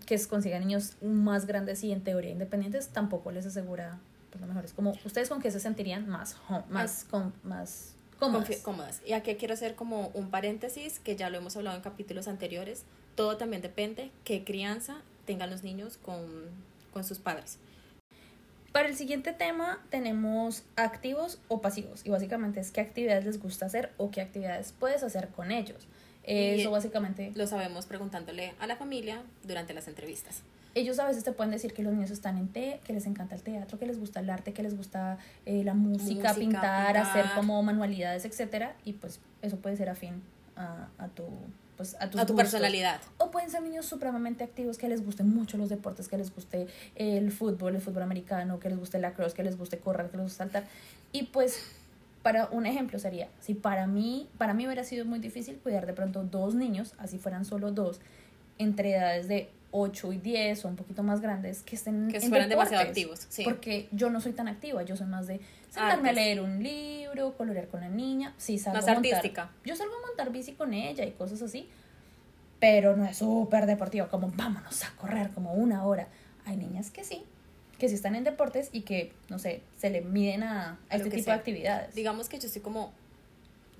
que 0.05 0.19
consigan 0.27 0.61
niños 0.61 0.95
más 1.01 1.45
grandes 1.45 1.81
y 1.83 1.91
en 1.93 2.03
teoría 2.03 2.31
independientes 2.31 2.89
tampoco 2.89 3.31
les 3.31 3.45
asegura 3.45 3.97
pues 4.31 4.41
lo 4.41 4.47
mejor 4.47 4.65
es 4.65 4.73
como 4.73 4.93
ustedes 5.05 5.29
con 5.29 5.41
qué 5.41 5.49
se 5.49 5.59
sentirían 5.61 6.09
más 6.09 6.35
home- 6.49 6.65
más 6.69 7.05
con 7.09 7.31
más 7.43 7.93
cómodos. 8.19 8.49
Confi- 8.49 8.61
cómodas. 8.63 9.01
Y 9.05 9.13
aquí 9.13 9.35
quiero 9.35 9.53
hacer 9.53 9.75
como 9.75 10.07
un 10.15 10.29
paréntesis, 10.31 10.99
que 10.99 11.15
ya 11.15 11.29
lo 11.29 11.37
hemos 11.37 11.55
hablado 11.55 11.77
en 11.77 11.83
capítulos 11.83 12.27
anteriores. 12.27 12.83
Todo 13.15 13.37
también 13.37 13.61
depende 13.61 14.09
qué 14.25 14.43
crianza 14.43 14.97
tengan 15.27 15.51
los 15.51 15.61
niños 15.61 15.97
con, 15.97 16.25
con 16.91 17.03
sus 17.03 17.19
padres. 17.19 17.59
Para 18.71 18.89
el 18.89 18.95
siguiente 18.95 19.33
tema 19.33 19.79
tenemos 19.89 20.63
activos 20.75 21.39
o 21.47 21.61
pasivos 21.61 22.05
y 22.05 22.09
básicamente 22.09 22.59
es 22.59 22.71
qué 22.71 22.81
actividades 22.81 23.25
les 23.25 23.39
gusta 23.39 23.65
hacer 23.67 23.91
o 23.97 24.09
qué 24.09 24.21
actividades 24.21 24.73
puedes 24.79 25.03
hacer 25.03 25.29
con 25.29 25.51
ellos. 25.51 25.87
Eso 26.23 26.71
básicamente 26.71 27.31
Lo 27.35 27.47
sabemos 27.47 27.85
preguntándole 27.85 28.53
a 28.59 28.67
la 28.67 28.75
familia 28.75 29.21
durante 29.43 29.73
las 29.73 29.87
entrevistas. 29.87 30.43
ellos 30.75 30.99
a 30.99 31.07
veces 31.07 31.23
te 31.23 31.31
pueden 31.31 31.51
decir 31.51 31.73
que 31.73 31.81
los 31.83 31.93
niños 31.93 32.11
están 32.11 32.37
en 32.37 32.49
té, 32.49 32.81
que 32.83 32.91
les 32.93 33.05
encanta 33.07 33.33
el 33.35 33.41
teatro, 33.41 33.79
que 33.79 33.85
les 33.87 33.97
gusta 33.97 34.19
el 34.19 34.29
arte, 34.29 34.51
que 34.53 34.61
les 34.61 34.75
gusta 34.75 35.17
eh, 35.45 35.63
la 35.63 35.73
música, 35.73 36.03
Música, 36.03 36.33
pintar, 36.35 36.93
pintar. 36.93 36.97
hacer 36.97 37.25
como 37.33 37.63
manualidades, 37.63 38.25
etcétera, 38.25 38.75
y 38.83 38.93
pues 38.93 39.19
eso 39.41 39.57
puede 39.57 39.77
ser 39.77 39.89
afín 39.89 40.21
a, 40.57 40.89
a 40.97 41.07
tu 41.07 41.23
pues 41.77 41.95
a, 41.99 42.09
tus 42.09 42.19
a 42.19 42.25
tu 42.25 42.33
gustos. 42.33 42.35
personalidad. 42.35 42.99
O 43.17 43.31
pueden 43.31 43.49
ser 43.49 43.61
niños 43.61 43.85
supremamente 43.85 44.43
activos 44.43 44.77
que 44.77 44.89
les 44.89 45.05
gusten 45.05 45.29
mucho 45.29 45.57
los 45.57 45.69
deportes, 45.69 46.07
que 46.07 46.17
les 46.17 46.33
guste 46.33 46.67
el 46.95 47.31
fútbol, 47.31 47.75
el 47.75 47.81
fútbol 47.81 48.03
americano, 48.03 48.59
que 48.59 48.69
les 48.69 48.79
guste 48.79 48.99
la 48.99 49.13
cross, 49.13 49.33
que 49.33 49.43
les 49.43 49.57
guste 49.57 49.77
correr, 49.77 50.09
que 50.09 50.17
les 50.17 50.25
guste 50.25 50.37
saltar. 50.39 50.65
Y 51.11 51.23
pues, 51.23 51.63
para 52.23 52.47
un 52.47 52.65
ejemplo 52.65 52.99
sería, 52.99 53.29
si 53.39 53.53
para 53.53 53.87
mí, 53.87 54.27
para 54.37 54.53
mí 54.53 54.65
hubiera 54.65 54.83
sido 54.83 55.05
muy 55.05 55.19
difícil 55.19 55.57
cuidar 55.57 55.85
de 55.85 55.93
pronto 55.93 56.23
dos 56.23 56.55
niños, 56.55 56.93
así 56.97 57.19
fueran 57.19 57.45
solo 57.45 57.71
dos, 57.71 58.01
entre 58.57 58.93
edades 58.93 59.27
de 59.27 59.49
8 59.71 60.13
y 60.13 60.17
10 60.17 60.65
o 60.65 60.67
un 60.69 60.75
poquito 60.75 61.03
más 61.03 61.19
grandes, 61.21 61.61
que 61.61 61.75
estén 61.75 62.07
Que 62.09 62.17
en 62.17 62.29
fueran 62.29 62.49
demasiado 62.49 62.83
deportes. 62.83 63.03
activos. 63.03 63.25
Sí. 63.29 63.43
Porque 63.43 63.87
yo 63.91 64.09
no 64.09 64.21
soy 64.21 64.31
tan 64.33 64.47
activa, 64.47 64.83
yo 64.83 64.95
soy 64.95 65.07
más 65.07 65.27
de 65.27 65.39
sentarme 65.69 66.09
a 66.09 66.11
Artes. 66.11 66.15
leer 66.15 66.41
un 66.41 66.63
libro, 66.63 67.33
colorear 67.35 67.67
con 67.67 67.81
la 67.81 67.89
niña, 67.89 68.33
sí, 68.37 68.57
salgo 68.57 68.79
Más 68.79 68.87
a 68.87 68.93
montar. 68.93 69.13
artística. 69.15 69.51
Yo 69.65 69.75
salgo 69.75 69.93
a 69.95 70.07
montar 70.07 70.31
bici 70.31 70.53
con 70.53 70.73
ella 70.73 71.05
y 71.05 71.11
cosas 71.11 71.41
así, 71.41 71.67
pero 72.59 72.95
no 72.95 73.05
es 73.05 73.17
súper 73.17 73.65
deportivo, 73.65 74.07
como 74.07 74.29
vámonos 74.31 74.83
a 74.83 74.91
correr 74.95 75.29
como 75.31 75.53
una 75.53 75.85
hora. 75.85 76.07
Hay 76.45 76.55
niñas 76.55 76.89
que 76.89 77.03
sí, 77.03 77.23
que 77.77 77.89
sí 77.89 77.95
están 77.95 78.15
en 78.15 78.23
deportes 78.23 78.69
y 78.71 78.81
que, 78.81 79.11
no 79.29 79.37
sé, 79.37 79.61
se 79.77 79.89
le 79.89 80.01
miden 80.01 80.43
a, 80.43 80.69
a 80.71 80.77
A 80.89 80.95
este 80.95 81.09
tipo 81.09 81.23
sea. 81.25 81.33
de 81.33 81.39
actividades. 81.39 81.93
Digamos 81.93 82.29
que 82.29 82.39
yo 82.39 82.47
estoy 82.47 82.61
como 82.61 82.93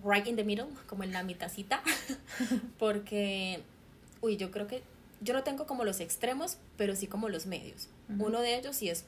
right 0.03 0.27
in 0.27 0.35
the 0.35 0.43
middle, 0.43 0.67
como 0.85 1.03
en 1.03 1.13
la 1.13 1.23
mitacita, 1.23 1.81
porque, 2.77 3.61
uy, 4.21 4.37
yo 4.37 4.51
creo 4.51 4.67
que 4.67 4.83
yo 5.21 5.33
no 5.33 5.43
tengo 5.43 5.65
como 5.65 5.83
los 5.83 5.99
extremos, 5.99 6.57
pero 6.77 6.95
sí 6.95 7.07
como 7.07 7.29
los 7.29 7.45
medios. 7.45 7.89
Uno 8.19 8.41
de 8.41 8.55
ellos 8.55 8.75
sí 8.75 8.89
es, 8.89 9.05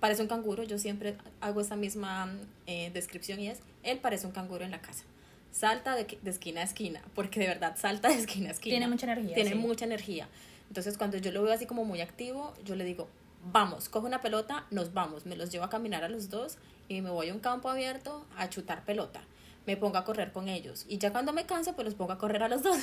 parece 0.00 0.22
un 0.22 0.28
canguro, 0.28 0.62
yo 0.62 0.78
siempre 0.78 1.16
hago 1.40 1.60
esa 1.60 1.76
misma 1.76 2.32
eh, 2.66 2.90
descripción 2.92 3.40
y 3.40 3.48
es, 3.48 3.60
él 3.82 3.98
parece 3.98 4.26
un 4.26 4.32
canguro 4.32 4.64
en 4.64 4.70
la 4.70 4.80
casa. 4.80 5.04
Salta 5.52 5.94
de, 5.94 6.18
de 6.20 6.30
esquina 6.30 6.62
a 6.62 6.64
esquina, 6.64 7.00
porque 7.14 7.40
de 7.40 7.46
verdad 7.46 7.76
salta 7.76 8.08
de 8.08 8.16
esquina 8.16 8.48
a 8.48 8.52
esquina. 8.52 8.72
Tiene 8.72 8.88
mucha 8.88 9.06
energía. 9.06 9.34
Tiene 9.34 9.50
sí. 9.50 9.56
mucha 9.56 9.84
energía. 9.84 10.28
Entonces, 10.68 10.98
cuando 10.98 11.18
yo 11.18 11.30
lo 11.30 11.42
veo 11.42 11.52
así 11.52 11.66
como 11.66 11.84
muy 11.84 12.00
activo, 12.00 12.52
yo 12.64 12.74
le 12.74 12.84
digo, 12.84 13.08
vamos, 13.52 13.88
coge 13.88 14.06
una 14.06 14.20
pelota, 14.20 14.66
nos 14.70 14.92
vamos. 14.92 15.26
Me 15.26 15.36
los 15.36 15.50
llevo 15.50 15.64
a 15.64 15.70
caminar 15.70 16.04
a 16.04 16.08
los 16.08 16.30
dos 16.30 16.58
y 16.88 17.00
me 17.00 17.10
voy 17.10 17.28
a 17.28 17.34
un 17.34 17.40
campo 17.40 17.68
abierto 17.68 18.26
a 18.36 18.48
chutar 18.48 18.84
pelota. 18.84 19.22
Me 19.66 19.76
pongo 19.76 19.96
a 19.96 20.04
correr 20.04 20.30
con 20.32 20.48
ellos. 20.48 20.84
Y 20.88 20.98
ya 20.98 21.10
cuando 21.12 21.32
me 21.32 21.46
canso, 21.46 21.74
pues 21.74 21.86
los 21.86 21.94
pongo 21.94 22.12
a 22.12 22.18
correr 22.18 22.42
a 22.42 22.48
los 22.48 22.62
dos. 22.62 22.76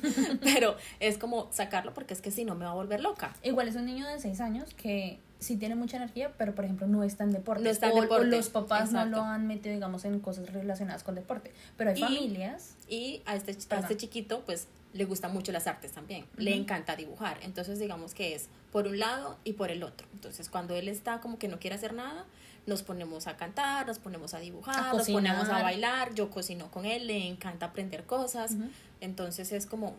Pero 0.42 0.76
es 1.00 1.18
como 1.18 1.48
sacarlo 1.52 1.94
porque 1.94 2.14
es 2.14 2.20
que 2.20 2.30
si 2.30 2.44
no 2.44 2.54
me 2.54 2.64
va 2.64 2.72
a 2.72 2.74
volver 2.74 3.00
loca. 3.00 3.34
Igual 3.42 3.68
es 3.68 3.76
un 3.76 3.86
niño 3.86 4.06
de 4.06 4.18
6 4.18 4.40
años 4.40 4.74
que 4.74 5.18
sí 5.38 5.56
tiene 5.56 5.74
mucha 5.74 5.98
energía, 5.98 6.32
pero 6.38 6.54
por 6.54 6.64
ejemplo 6.64 6.86
no 6.86 7.04
está 7.04 7.24
en 7.24 7.32
deporte. 7.32 7.62
No 7.62 7.70
está 7.70 7.86
en 7.88 7.92
o, 7.92 7.96
o 7.98 8.00
deporte, 8.02 8.26
los 8.28 8.48
papás 8.48 8.92
no 8.92 9.04
lo 9.04 9.20
han 9.22 9.46
metido, 9.46 9.74
digamos, 9.74 10.04
en 10.06 10.18
cosas 10.20 10.50
relacionadas 10.52 11.02
con 11.02 11.14
deporte. 11.14 11.52
Pero 11.76 11.90
hay 11.90 11.96
Y- 11.98 12.02
familias. 12.02 12.74
Y 12.88 13.22
a 13.26 13.34
este, 13.36 13.56
a 13.74 13.80
este 13.80 13.96
chiquito, 13.96 14.42
pues 14.46 14.66
le 14.92 15.04
gustan 15.04 15.32
mucho 15.34 15.52
las 15.52 15.66
artes 15.66 15.92
también. 15.92 16.24
Le 16.36 16.54
encanta 16.54 16.96
dibujar. 16.96 17.38
Entonces, 17.42 17.78
digamos 17.78 18.14
que 18.14 18.34
es 18.34 18.48
por 18.72 18.86
un 18.86 18.98
lado 18.98 19.36
y 19.44 19.52
por 19.54 19.70
el 19.70 19.82
otro. 19.82 20.06
Entonces, 20.14 20.48
cuando 20.48 20.74
él 20.74 20.88
está 20.88 21.20
como 21.20 21.38
que 21.38 21.48
no 21.48 21.58
quiere 21.58 21.76
hacer 21.76 21.92
nada, 21.92 22.24
nos 22.66 22.82
ponemos 22.82 23.26
a 23.26 23.36
cantar, 23.36 23.86
nos 23.86 23.98
ponemos 23.98 24.34
a 24.34 24.40
dibujar, 24.40 24.88
A 24.88 24.92
nos 24.92 25.08
ponemos 25.08 25.48
a 25.48 25.62
bailar. 25.62 26.14
Yo 26.14 26.30
cocino 26.30 26.70
con 26.70 26.84
él, 26.84 27.06
le 27.06 27.26
encanta 27.28 27.66
aprender 27.66 28.04
cosas. 28.04 28.56
Entonces, 29.00 29.52
es 29.52 29.66
como, 29.66 29.94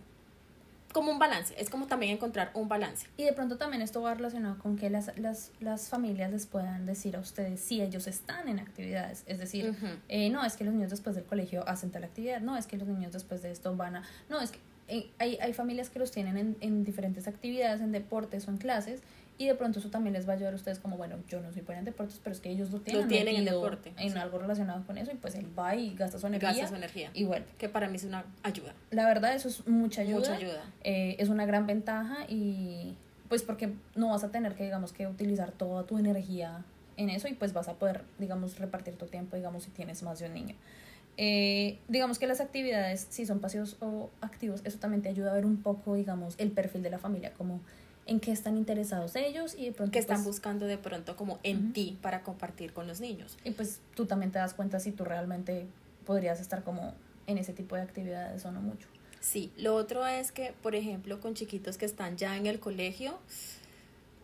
como 0.91 1.11
un 1.11 1.19
balance. 1.19 1.55
Es 1.57 1.69
como 1.69 1.87
también 1.87 2.13
encontrar 2.13 2.51
un 2.53 2.67
balance. 2.67 3.07
Y 3.15 3.23
de 3.23 3.33
pronto 3.33 3.57
también 3.57 3.81
esto 3.81 4.01
va 4.01 4.13
relacionado 4.15 4.57
con 4.57 4.75
que 4.75 4.89
las, 4.89 5.17
las, 5.17 5.51
las 5.61 5.87
familias 5.87 6.31
les 6.31 6.45
puedan 6.45 6.85
decir 6.85 7.15
a 7.15 7.19
ustedes 7.19 7.61
si 7.61 7.81
ellos 7.81 8.05
están 8.07 8.49
en 8.49 8.59
actividades. 8.59 9.23
Es 9.27 9.39
decir, 9.39 9.75
eh, 10.09 10.29
no, 10.29 10.43
es 10.43 10.57
que 10.57 10.65
los 10.65 10.73
niños 10.73 10.89
después 10.89 11.15
del 11.15 11.25
colegio 11.25 11.67
hacen 11.69 11.91
tal 11.91 12.03
actividad, 12.03 12.41
no, 12.41 12.57
es 12.57 12.67
que 12.67 12.77
los 12.77 12.87
niños 12.87 13.13
después 13.13 13.41
de 13.41 13.51
esto 13.51 13.75
van 13.75 13.97
a... 13.97 14.03
No, 14.29 14.41
es 14.41 14.51
que 14.51 14.59
eh, 14.89 15.11
hay, 15.19 15.37
hay 15.41 15.53
familias 15.53 15.89
que 15.89 15.99
los 15.99 16.11
tienen 16.11 16.37
en, 16.37 16.57
en 16.61 16.83
diferentes 16.83 17.27
actividades, 17.27 17.81
en 17.81 17.91
deportes 17.91 18.47
o 18.47 18.51
en 18.51 18.57
clases, 18.57 19.01
y 19.37 19.45
de 19.45 19.55
pronto 19.55 19.79
eso 19.79 19.89
también 19.89 20.13
les 20.13 20.27
va 20.27 20.33
a 20.33 20.35
ayudar 20.35 20.53
a 20.53 20.55
ustedes 20.55 20.79
como, 20.79 20.97
bueno, 20.97 21.17
yo 21.27 21.39
no 21.41 21.51
soy 21.51 21.61
buena 21.61 21.79
en 21.79 21.85
deportes, 21.85 22.19
pero 22.23 22.35
es 22.35 22.41
que 22.41 22.49
ellos 22.49 22.71
lo 22.71 22.79
tienen, 22.79 23.07
tienen 23.07 23.35
en 23.35 23.45
deporte, 23.45 23.93
en 23.97 24.11
sí. 24.11 24.17
algo 24.17 24.39
relacionado 24.39 24.85
con 24.85 24.97
eso, 24.97 25.11
y 25.11 25.15
pues 25.15 25.35
él 25.35 25.47
va 25.57 25.75
y 25.75 25.93
gasta 25.95 26.17
su 26.17 26.25
energía 26.27 26.49
Gasta 26.49 26.67
su 26.67 26.75
energía. 26.75 27.11
y. 27.13 27.27
Que 27.57 27.69
para 27.69 27.87
mí 27.87 27.97
es 27.97 28.03
una 28.03 28.25
ayuda. 28.43 28.73
La 28.89 29.05
verdad, 29.05 29.35
eso 29.35 29.47
es 29.47 29.67
mucha 29.67 30.01
ayuda. 30.01 30.19
Mucha 30.19 30.35
ayuda. 30.35 30.63
Eh, 30.83 31.15
es 31.19 31.29
una 31.29 31.45
gran 31.45 31.67
ventaja 31.67 32.25
y 32.27 32.95
pues 33.29 33.43
porque 33.43 33.73
no 33.95 34.09
vas 34.09 34.23
a 34.23 34.31
tener 34.31 34.55
que, 34.55 34.63
digamos, 34.63 34.93
que 34.93 35.07
utilizar 35.07 35.51
toda 35.51 35.83
tu 35.83 35.97
energía 35.97 36.63
en 36.95 37.09
eso 37.09 37.27
y 37.27 37.33
pues 37.33 37.53
vas 37.53 37.67
a 37.67 37.73
poder, 37.73 38.03
digamos, 38.17 38.57
repartir 38.57 38.95
tu 38.95 39.05
tiempo, 39.05 39.35
digamos, 39.35 39.63
si 39.63 39.71
tienes 39.71 40.01
más 40.03 40.19
de 40.19 40.27
un 40.27 40.33
niño. 40.33 40.55
Eh, 41.17 41.79
digamos 41.87 42.19
que 42.19 42.27
las 42.27 42.41
actividades, 42.41 43.07
si 43.09 43.25
son 43.25 43.39
pasivos 43.39 43.77
o 43.81 44.09
activos, 44.21 44.61
eso 44.63 44.77
también 44.79 45.01
te 45.01 45.09
ayuda 45.09 45.31
a 45.31 45.33
ver 45.33 45.45
un 45.45 45.61
poco, 45.61 45.95
digamos, 45.95 46.35
el 46.37 46.51
perfil 46.51 46.83
de 46.83 46.89
la 46.89 46.99
familia, 46.99 47.33
como 47.33 47.59
en 48.07 48.19
qué 48.19 48.31
están 48.31 48.57
interesados 48.57 49.15
ellos 49.15 49.53
y 49.57 49.65
de 49.65 49.71
pronto 49.73 49.91
Que 49.91 49.99
están 49.99 50.17
pues, 50.23 50.27
buscando 50.27 50.65
de 50.65 50.77
pronto 50.77 51.15
como 51.15 51.39
en 51.43 51.73
ti 51.73 51.97
para 52.01 52.23
compartir 52.23 52.73
con 52.73 52.87
los 52.87 52.99
niños. 52.99 53.37
y 53.43 53.51
pues 53.51 53.79
tú 53.95 54.05
también 54.05 54.31
te 54.31 54.39
das 54.39 54.53
cuenta 54.53 54.79
si 54.79 54.91
tú 54.91 55.03
realmente 55.05 55.67
podrías 56.05 56.39
estar 56.39 56.63
como 56.63 56.93
en 57.27 57.37
ese 57.37 57.53
tipo 57.53 57.75
de 57.75 57.81
actividades 57.81 58.45
o 58.45 58.51
no 58.51 58.61
mucho. 58.61 58.87
Sí, 59.19 59.51
lo 59.57 59.75
otro 59.75 60.05
es 60.07 60.31
que, 60.31 60.53
por 60.63 60.75
ejemplo, 60.75 61.19
con 61.19 61.33
chiquitos 61.33 61.77
que 61.77 61.85
están 61.85 62.17
ya 62.17 62.37
en 62.37 62.45
el 62.45 62.59
colegio, 62.59 63.19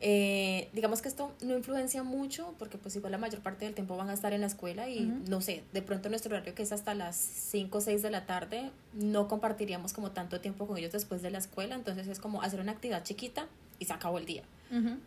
eh, 0.06 0.68
digamos 0.74 1.02
que 1.02 1.08
esto 1.08 1.32
no 1.42 1.56
influencia 1.56 2.04
mucho 2.04 2.54
porque 2.60 2.78
pues 2.78 2.94
igual 2.98 3.14
la 3.14 3.18
mayor 3.18 3.40
parte 3.40 3.64
del 3.64 3.74
tiempo 3.74 3.96
van 3.96 4.10
a 4.10 4.14
estar 4.14 4.34
en 4.34 4.42
la 4.42 4.48
escuela 4.48 4.90
y 4.90 5.00
no 5.30 5.40
sé, 5.40 5.64
de 5.72 5.82
pronto 5.82 6.10
nuestro 6.10 6.36
horario 6.36 6.54
que 6.54 6.62
es 6.62 6.74
hasta 6.74 6.94
las 6.94 7.16
5 7.16 7.78
o 7.78 7.80
6 7.80 8.02
de 8.02 8.12
la 8.12 8.26
tarde, 8.26 8.70
no 8.92 9.30
compartiríamos 9.30 9.94
como 9.94 10.12
tanto 10.12 10.42
tiempo 10.42 10.68
con 10.68 10.78
ellos 10.78 10.92
después 10.92 11.22
de 11.22 11.32
la 11.32 11.38
escuela, 11.38 11.76
entonces 11.76 12.10
es 12.10 12.20
como 12.20 12.42
hacer 12.42 12.60
una 12.60 12.74
actividad 12.74 13.06
chiquita 13.06 13.48
y 13.80 13.86
se 13.86 13.94
acabó 13.94 14.18
el 14.18 14.26
día. 14.26 14.44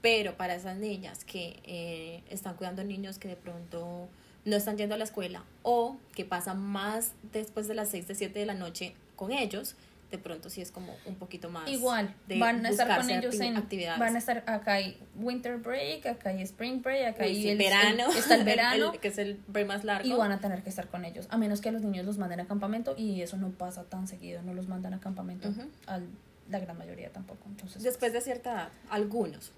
Pero 0.00 0.36
para 0.38 0.54
esas 0.54 0.78
niñas 0.78 1.24
que 1.24 1.60
eh, 1.64 2.22
están 2.30 2.54
cuidando 2.54 2.82
niños 2.82 3.18
que 3.18 3.28
de 3.28 3.36
pronto 3.36 4.08
no 4.46 4.56
están 4.56 4.78
yendo 4.78 4.94
a 4.94 4.98
la 4.98 5.04
escuela 5.04 5.44
o 5.62 5.98
que 6.14 6.24
pasan 6.24 6.58
más 6.58 7.12
después 7.32 7.68
de 7.68 7.74
las 7.74 7.90
6 7.90 8.08
de 8.08 8.14
7 8.14 8.38
de 8.38 8.46
la 8.46 8.54
noche 8.54 8.94
con 9.14 9.32
ellos, 9.32 9.74
de 10.10 10.18
pronto 10.18 10.48
sí 10.50 10.60
es 10.62 10.70
como 10.70 10.96
un 11.04 11.16
poquito 11.16 11.50
más. 11.50 11.68
Igual, 11.68 12.14
de 12.28 12.38
van 12.38 12.64
a 12.64 12.68
estar 12.70 13.00
con 13.00 13.10
ellos 13.10 13.38
en 13.40 13.56
actividades. 13.56 13.98
van 13.98 14.14
a 14.14 14.18
estar 14.18 14.44
acá 14.46 14.74
hay 14.74 14.98
winter 15.16 15.56
break, 15.58 16.06
acá 16.06 16.30
hay 16.30 16.42
spring 16.42 16.80
break, 16.82 17.08
acá 17.14 17.24
hay 17.24 17.42
sí, 17.42 17.48
el 17.50 17.58
verano, 17.58 18.06
está 18.10 18.36
el 18.36 18.44
verano 18.44 18.92
el- 18.92 19.00
que 19.00 19.08
es 19.08 19.18
el 19.18 19.40
break 19.48 19.66
más 19.66 19.84
largo. 19.84 20.08
y 20.08 20.12
van 20.12 20.30
a 20.32 20.38
tener 20.40 20.62
que 20.62 20.70
estar 20.70 20.88
con 20.88 21.04
ellos, 21.04 21.26
a 21.30 21.36
menos 21.38 21.60
que 21.60 21.72
los 21.72 21.82
niños 21.82 22.06
los 22.06 22.18
manden 22.18 22.40
a 22.40 22.46
campamento 22.46 22.94
y 22.96 23.20
eso 23.22 23.36
no 23.36 23.50
pasa 23.50 23.84
tan 23.84 24.06
seguido, 24.06 24.42
no 24.42 24.54
los 24.54 24.68
mandan 24.68 24.94
a 24.94 25.00
campamento 25.00 25.48
Ujú. 25.48 25.62
a 25.86 26.00
la 26.48 26.60
gran 26.60 26.78
mayoría 26.78 27.10
tampoco, 27.10 27.40
entonces 27.48 27.82
Después 27.82 28.12
de 28.12 28.20
cierta 28.20 28.52
edad, 28.52 28.68
algunos. 28.88 29.52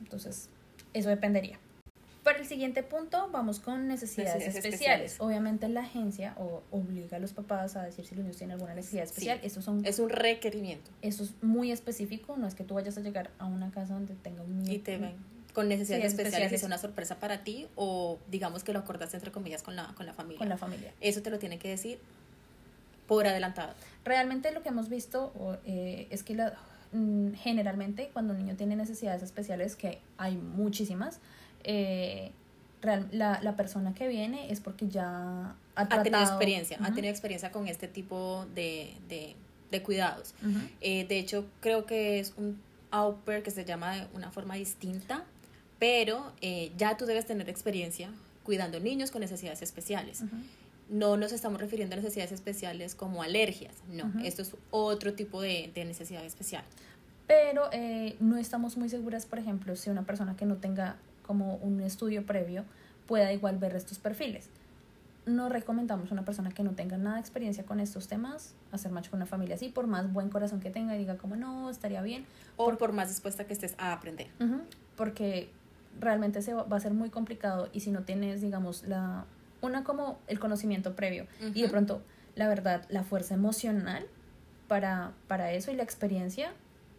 Entonces, 0.00 0.50
eso 0.92 1.08
dependería. 1.08 1.58
Para 2.24 2.38
el 2.38 2.46
siguiente 2.46 2.82
punto, 2.82 3.28
vamos 3.30 3.60
con 3.60 3.86
necesidades, 3.86 4.34
Necesidades 4.36 4.64
especiales. 4.64 5.12
especiales. 5.12 5.16
Obviamente 5.20 5.68
la 5.68 5.82
agencia 5.82 6.34
o 6.38 6.62
obliga 6.70 7.18
a 7.18 7.20
los 7.20 7.32
papás 7.34 7.76
a 7.76 7.82
decir 7.82 8.04
si 8.06 8.14
los 8.14 8.24
niños 8.24 8.38
tienen 8.38 8.54
alguna 8.54 8.74
necesidad 8.74 9.04
especial. 9.04 9.38
Sí. 9.42 9.50
Son, 9.60 9.84
Es 9.84 9.98
un 9.98 10.08
requerimiento. 10.08 10.90
eso 11.02 11.22
es 11.22 11.34
muy 11.42 11.70
específico, 11.70 12.36
no 12.38 12.46
es 12.46 12.54
que 12.54 12.64
tú 12.64 12.74
vayas 12.74 12.96
a 12.96 13.02
llegar 13.02 13.30
a 13.38 13.44
una 13.44 13.70
casa 13.70 13.92
donde 13.94 14.14
tenga 14.14 14.42
un 14.42 14.58
niño. 14.58 14.72
Y 14.72 14.78
te 14.78 14.96
ven 14.96 15.14
con 15.52 15.68
necesidades 15.68 16.12
Sí, 16.12 16.16
especiales, 16.16 16.50
es 16.52 16.62
una 16.64 16.78
sorpresa 16.78 17.20
para 17.20 17.44
ti 17.44 17.68
o 17.76 18.18
digamos 18.30 18.64
que 18.64 18.72
lo 18.72 18.78
acordaste 18.80 19.16
entre 19.18 19.30
comillas 19.30 19.62
con 19.62 19.76
la, 19.76 19.92
con 19.94 20.06
la 20.06 20.14
familia. 20.14 20.38
con 20.38 20.48
la 20.48 20.56
familia. 20.56 20.92
Eso 21.00 21.20
te 21.22 21.30
lo 21.30 21.38
tiene 21.38 21.58
que 21.58 21.68
decir 21.68 21.98
por 23.06 23.26
adelantado. 23.26 23.74
Realmente 24.04 24.50
lo 24.50 24.62
que 24.62 24.70
hemos 24.70 24.88
visto 24.88 25.32
eh, 25.66 26.08
es 26.10 26.22
que 26.22 26.34
la- 26.34 26.54
mm, 26.92 27.34
generalmente 27.34 28.08
cuando 28.12 28.32
un 28.32 28.38
niño 28.40 28.56
tiene 28.56 28.76
necesidades 28.76 29.22
especiales, 29.22 29.76
que 29.76 30.00
hay 30.16 30.36
muchísimas, 30.36 31.20
eh, 31.64 32.30
real- 32.82 33.08
la, 33.12 33.40
la 33.42 33.56
persona 33.56 33.94
que 33.94 34.08
viene 34.08 34.50
es 34.52 34.60
porque 34.60 34.88
ya 34.88 35.06
ha, 35.76 35.80
Ha 35.80 35.88
tenido 36.04 36.20
experiencia, 36.30 36.78
ha 36.80 36.94
tenido 36.94 37.10
experiencia 37.10 37.50
con 37.50 37.66
este 37.68 37.88
tipo 37.88 38.46
de, 38.54 38.94
de, 39.08 39.34
de 39.70 39.82
cuidados. 39.82 40.34
Eh, 40.80 41.06
de 41.06 41.18
hecho, 41.18 41.46
creo 41.60 41.86
que 41.86 42.20
es 42.20 42.34
un 42.36 42.60
au 42.90 43.16
pair 43.24 43.42
que 43.42 43.50
se 43.50 43.64
llama 43.64 43.96
de 43.96 44.06
una 44.14 44.30
forma 44.30 44.54
distinta, 44.54 45.24
pero 45.78 46.32
eh, 46.40 46.70
ya 46.76 46.96
tú 46.96 47.06
debes 47.06 47.26
tener 47.26 47.48
experiencia 47.48 48.10
cuidando 48.44 48.78
niños 48.78 49.10
con 49.10 49.20
necesidades 49.22 49.62
especiales. 49.62 50.22
No 50.90 51.16
nos 51.16 51.32
estamos 51.32 51.58
refiriendo 51.60 51.94
a 51.94 51.96
necesidades 51.96 52.30
especiales 52.32 52.94
como 52.94 53.22
alergias, 53.22 53.72
no, 53.90 54.12
esto 54.22 54.42
es 54.42 54.54
otro 54.70 55.14
tipo 55.14 55.40
de, 55.40 55.72
de 55.74 55.84
necesidad 55.86 56.22
especial. 56.24 56.62
Pero 57.26 57.70
eh, 57.72 58.16
no 58.20 58.36
estamos 58.36 58.76
muy 58.76 58.90
seguras, 58.90 59.24
por 59.24 59.38
ejemplo, 59.38 59.74
si 59.76 59.88
una 59.88 60.02
persona 60.02 60.36
que 60.36 60.44
no 60.44 60.56
tenga 60.56 60.96
como 61.26 61.56
un 61.56 61.80
estudio 61.80 62.24
previo 62.24 62.64
pueda 63.06 63.32
igual 63.32 63.58
ver 63.58 63.74
estos 63.74 63.98
perfiles. 63.98 64.48
No 65.26 65.48
recomendamos 65.48 66.10
a 66.10 66.14
una 66.14 66.24
persona 66.24 66.50
que 66.50 66.62
no 66.62 66.72
tenga 66.72 66.98
nada 66.98 67.16
de 67.16 67.20
experiencia 67.20 67.64
con 67.64 67.80
estos 67.80 68.08
temas 68.08 68.54
hacer 68.72 68.92
match 68.92 69.08
con 69.08 69.18
una 69.18 69.26
familia 69.26 69.54
así, 69.54 69.68
por 69.70 69.86
más 69.86 70.12
buen 70.12 70.28
corazón 70.28 70.60
que 70.60 70.70
tenga 70.70 70.94
y 70.94 70.98
diga 70.98 71.16
como 71.16 71.34
no, 71.36 71.70
estaría 71.70 72.02
bien, 72.02 72.26
O 72.56 72.70
por, 72.76 72.92
más 72.92 73.08
dispuesta 73.08 73.46
que 73.46 73.54
estés 73.54 73.74
a 73.78 73.92
aprender. 73.92 74.28
Ujú, 74.38 74.60
porque 74.96 75.50
realmente 75.98 76.42
se 76.42 76.52
va, 76.54 76.64
va 76.64 76.76
a 76.76 76.80
ser 76.80 76.92
muy 76.92 77.08
complicado 77.10 77.68
y 77.72 77.80
si 77.80 77.90
no 77.90 78.02
tienes, 78.02 78.42
digamos, 78.42 78.84
la 78.84 79.24
una 79.64 79.82
como 79.82 80.18
el 80.26 80.38
conocimiento 80.38 80.94
previo 80.94 81.26
y 81.54 81.62
de 81.62 81.68
pronto, 81.68 82.02
la 82.34 82.48
verdad, 82.48 82.84
la 82.90 83.02
fuerza 83.02 83.34
emocional 83.34 84.06
para, 84.68 85.12
para 85.26 85.52
eso 85.52 85.70
y 85.70 85.74
la 85.74 85.82
experiencia 85.82 86.52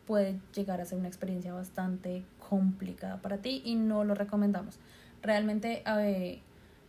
puede 0.05 0.39
llegar 0.53 0.81
a 0.81 0.85
ser 0.85 0.97
una 0.97 1.07
experiencia 1.07 1.53
bastante 1.53 2.23
complicada 2.49 3.17
para 3.21 3.37
ti 3.37 3.61
y 3.65 3.75
no 3.75 4.03
lo 4.03 4.15
recomendamos. 4.15 4.77
Realmente 5.21 5.83
eh, 5.85 6.41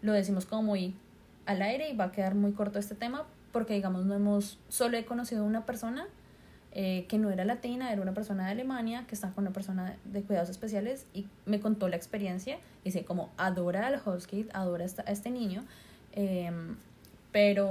lo 0.02 0.12
decimos 0.12 0.46
como 0.46 0.62
muy 0.62 0.94
al 1.46 1.62
aire 1.62 1.88
y 1.90 1.96
va 1.96 2.04
a 2.04 2.12
quedar 2.12 2.34
muy 2.34 2.52
corto 2.52 2.78
este 2.78 2.94
tema 2.94 3.24
porque 3.52 3.74
digamos 3.74 4.04
no 4.04 4.14
hemos, 4.14 4.58
solo 4.68 4.98
he 4.98 5.04
conocido 5.06 5.44
una 5.44 5.64
persona 5.64 6.06
eh, 6.72 7.06
que 7.08 7.16
no 7.16 7.30
era 7.30 7.44
latina, 7.46 7.90
era 7.90 8.02
una 8.02 8.12
persona 8.12 8.44
de 8.44 8.50
Alemania 8.50 9.06
que 9.08 9.14
está 9.14 9.30
con 9.30 9.44
una 9.44 9.52
persona 9.54 9.96
de 10.04 10.22
cuidados 10.22 10.50
especiales 10.50 11.06
y 11.14 11.26
me 11.46 11.58
contó 11.58 11.88
la 11.88 11.96
experiencia. 11.96 12.58
Dice 12.84 13.04
como 13.04 13.30
adora 13.38 13.86
al 13.86 13.98
Husky, 14.04 14.46
adora 14.52 14.84
a 14.84 15.10
este 15.10 15.30
niño, 15.30 15.64
em, 16.12 16.76
pero, 17.32 17.70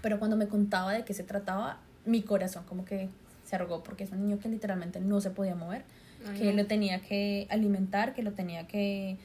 pero 0.00 0.18
cuando 0.18 0.38
me 0.38 0.48
contaba 0.48 0.92
de 0.92 1.04
qué 1.04 1.12
se 1.12 1.24
trataba, 1.24 1.76
mi 2.06 2.22
corazón 2.22 2.64
como 2.64 2.86
que 2.86 3.10
se 3.44 3.56
arrugó 3.56 3.82
porque 3.82 4.04
es 4.04 4.12
un 4.12 4.22
niño 4.22 4.38
que 4.38 4.48
literalmente 4.48 4.98
no 5.00 5.20
se 5.20 5.30
podía 5.30 5.54
mover, 5.54 5.84
Ay, 6.26 6.38
que 6.38 6.44
no. 6.50 6.52
lo 6.62 6.66
tenía 6.66 7.00
que 7.00 7.46
alimentar, 7.50 8.14
que 8.14 8.22
lo 8.22 8.32
tenía 8.32 8.66
que, 8.66 9.16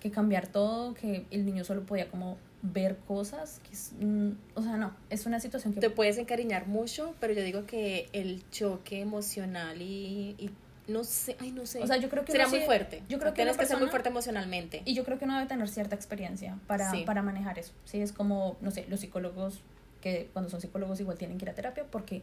que 0.00 0.10
cambiar 0.10 0.46
todo, 0.46 0.94
que 0.94 1.26
el 1.30 1.44
niño 1.44 1.64
solo 1.64 1.84
podía 1.84 2.08
como 2.10 2.36
ver 2.62 2.96
cosas, 3.06 3.60
que 3.64 3.72
es, 3.72 3.92
mm, 4.00 4.30
o 4.54 4.62
sea, 4.62 4.76
no, 4.76 4.92
es 5.10 5.26
una 5.26 5.38
situación 5.40 5.74
que 5.74 5.80
Te 5.80 5.90
puedes 5.90 6.18
encariñar 6.18 6.66
mucho, 6.66 7.14
pero 7.20 7.32
yo 7.32 7.42
digo 7.42 7.66
que 7.66 8.08
el 8.12 8.42
choque 8.50 9.00
emocional 9.00 9.80
y, 9.80 10.34
y 10.38 10.50
no 10.90 11.04
sé, 11.04 11.36
ay, 11.38 11.52
no 11.52 11.66
sé. 11.66 11.82
O 11.82 11.86
sea, 11.86 11.98
yo 11.98 12.08
creo 12.08 12.24
que 12.24 12.32
uno 12.32 12.48
muy 12.48 12.60
sí- 12.60 12.64
fuerte. 12.64 13.02
yo 13.08 13.18
creo 13.18 13.32
que 13.32 13.36
tienes 13.42 13.56
que 13.58 13.66
ser 13.66 13.78
muy 13.78 13.88
fuerte 13.88 14.08
emocionalmente. 14.08 14.82
Y 14.86 14.94
yo 14.94 15.04
creo 15.04 15.18
que 15.18 15.26
uno 15.26 15.34
debe 15.36 15.46
tener 15.46 15.68
cierta 15.68 15.94
experiencia 15.94 16.58
para, 16.66 16.90
Sí. 16.90 17.02
para 17.04 17.22
manejar 17.22 17.58
eso. 17.58 17.72
Sí, 17.84 18.00
es 18.00 18.12
como, 18.12 18.56
no 18.62 18.70
sé, 18.70 18.86
los 18.88 19.00
psicólogos 19.00 19.60
que 20.00 20.30
cuando 20.32 20.48
son 20.50 20.60
psicólogos 20.60 20.98
igual 21.00 21.18
tienen 21.18 21.36
que 21.38 21.44
ir 21.44 21.50
a 21.50 21.54
terapia 21.54 21.84
porque 21.90 22.22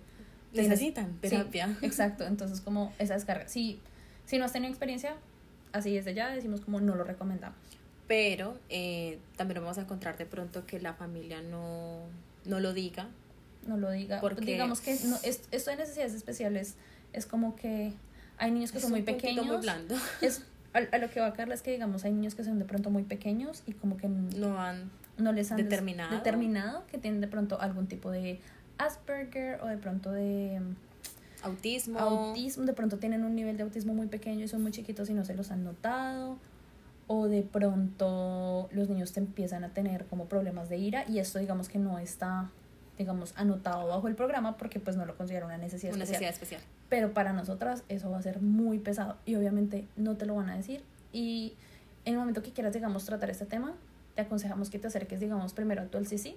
tienes- 0.51 0.70
Necesitan 0.70 1.12
Sí, 1.22 1.29
terapia. 1.29 1.77
exacto, 1.82 2.25
entonces 2.25 2.60
como 2.62 2.91
esa 3.00 3.13
descarga. 3.13 3.48
Si, 3.48 3.79
si 4.25 4.38
no 4.38 4.46
has 4.46 4.51
tenido 4.53 4.70
experiencia, 4.70 5.15
así 5.74 5.94
desde 5.96 6.13
ya 6.13 6.29
decimos 6.29 6.62
como 6.62 6.79
no 6.79 6.96
lo 6.96 7.03
recomendamos. 7.03 7.58
Pero 8.08 8.58
eh, 8.70 9.20
también 9.36 9.62
vamos 9.62 9.77
a 9.77 9.82
encontrar 9.82 10.17
de 10.17 10.25
pronto 10.25 10.65
que 10.65 10.79
la 10.79 10.94
familia 10.94 11.41
no, 11.41 12.01
no 12.46 12.60
lo 12.60 12.74
diga. 12.74 13.08
No 13.65 13.77
lo 13.77 13.89
diga. 13.89 14.22
Porque- 14.22 14.46
Digamos 14.46 14.79
que 14.82 14.96
no, 15.05 15.17
es- 15.24 15.41
esto 15.51 15.72
de 15.72 15.77
necesidades 15.77 16.13
especiales 16.13 16.75
es 17.13 17.25
como 17.25 17.55
que 17.55 17.94
hay 18.38 18.51
niños 18.51 18.72
que 18.72 18.79
son 18.79 18.91
muy 18.91 19.01
pequeños. 19.01 19.46
muy 19.46 19.58
blando. 19.58 19.96
Es, 20.22 20.44
a, 20.74 20.79
a 20.94 20.98
lo 21.00 21.10
que 21.10 21.20
va 21.22 21.34
Carla 21.34 21.55
es 21.55 21.62
que 21.62 21.72
digamos 21.72 22.03
hay 22.05 22.12
niños 22.12 22.36
que 22.36 22.44
son 22.44 22.60
de 22.60 22.65
pronto 22.65 22.89
muy 22.91 23.03
pequeños 23.03 23.63
y 23.65 23.72
como 23.74 23.96
que 23.98 24.08
No 24.10 24.60
han 24.62 24.91
no 25.17 25.32
les 25.32 25.50
han 25.50 25.58
Determinado. 25.58 26.13
determinado 26.13 26.86
que 26.88 26.98
tienen 26.98 27.22
de 27.22 27.27
pronto 27.29 27.60
algún 27.62 27.88
tipo 27.88 28.12
de 28.12 28.39
Asperger 28.77 29.62
o 29.62 29.67
de 29.67 29.77
pronto 29.77 30.12
de 30.12 30.60
autismo. 31.46 32.00
autismo, 32.00 32.66
de 32.66 32.74
pronto 32.74 32.98
tienen 32.98 33.24
un 33.24 33.36
nivel 33.36 33.58
de 33.58 33.64
autismo 33.64 33.94
muy 33.94 34.08
pequeño 34.08 34.46
y 34.46 34.48
son 34.48 34.62
muy 34.62 34.72
chiquitos 34.72 35.10
y 35.10 35.14
no 35.14 35.25
se 35.25 35.34
los 35.34 35.52
han 35.52 35.64
notado, 35.64 36.38
o 37.08 37.28
de 37.28 37.44
pronto 37.44 38.68
los 38.72 38.90
niños 38.90 39.14
te 39.14 39.20
empiezan 39.20 39.64
a 39.64 39.70
tener 39.70 40.06
como 40.06 40.25
problemas 40.25 40.70
de 40.70 40.78
ira 40.78 41.06
y 41.08 41.20
esto 41.20 41.40
digamos 41.40 41.70
que 41.70 41.78
no 41.78 42.00
está 42.00 42.50
digamos 42.98 43.34
anotado 43.36 43.88
bajo 43.88 44.08
el 44.08 44.16
programa 44.16 44.58
porque 44.58 44.80
pues 44.80 44.96
no 44.96 45.06
lo 45.06 45.16
considera 45.16 45.46
una 45.46 45.58
necesidad 45.58 45.94
una 45.94 46.04
especial. 46.04 46.32
necesidad 46.32 46.44
especial. 46.50 46.62
Pero 46.90 47.14
para 47.14 47.34
nosotras 47.34 47.84
eso 47.90 48.10
va 48.10 48.18
a 48.18 48.22
ser 48.22 48.42
muy 48.42 48.80
pesado 48.80 49.18
y 49.25 49.36
obviamente 49.36 49.86
no 49.98 50.16
te 50.16 50.25
lo 50.25 50.36
van 50.36 50.50
a 50.50 50.56
decir. 50.56 50.82
Y 51.12 51.54
en 52.06 52.14
el 52.14 52.20
momento 52.20 52.42
que 52.42 52.52
quieras, 52.52 52.74
digamos, 52.74 53.06
tratar 53.06 53.30
este 53.30 53.46
tema, 53.46 53.74
te 54.16 54.22
aconsejamos 54.22 54.70
que 54.70 54.80
te 54.80 54.88
acerques, 54.88 55.20
digamos, 55.20 55.54
primero 55.54 55.82
a 55.82 55.86
tu 55.86 55.98
LCC 55.98 56.36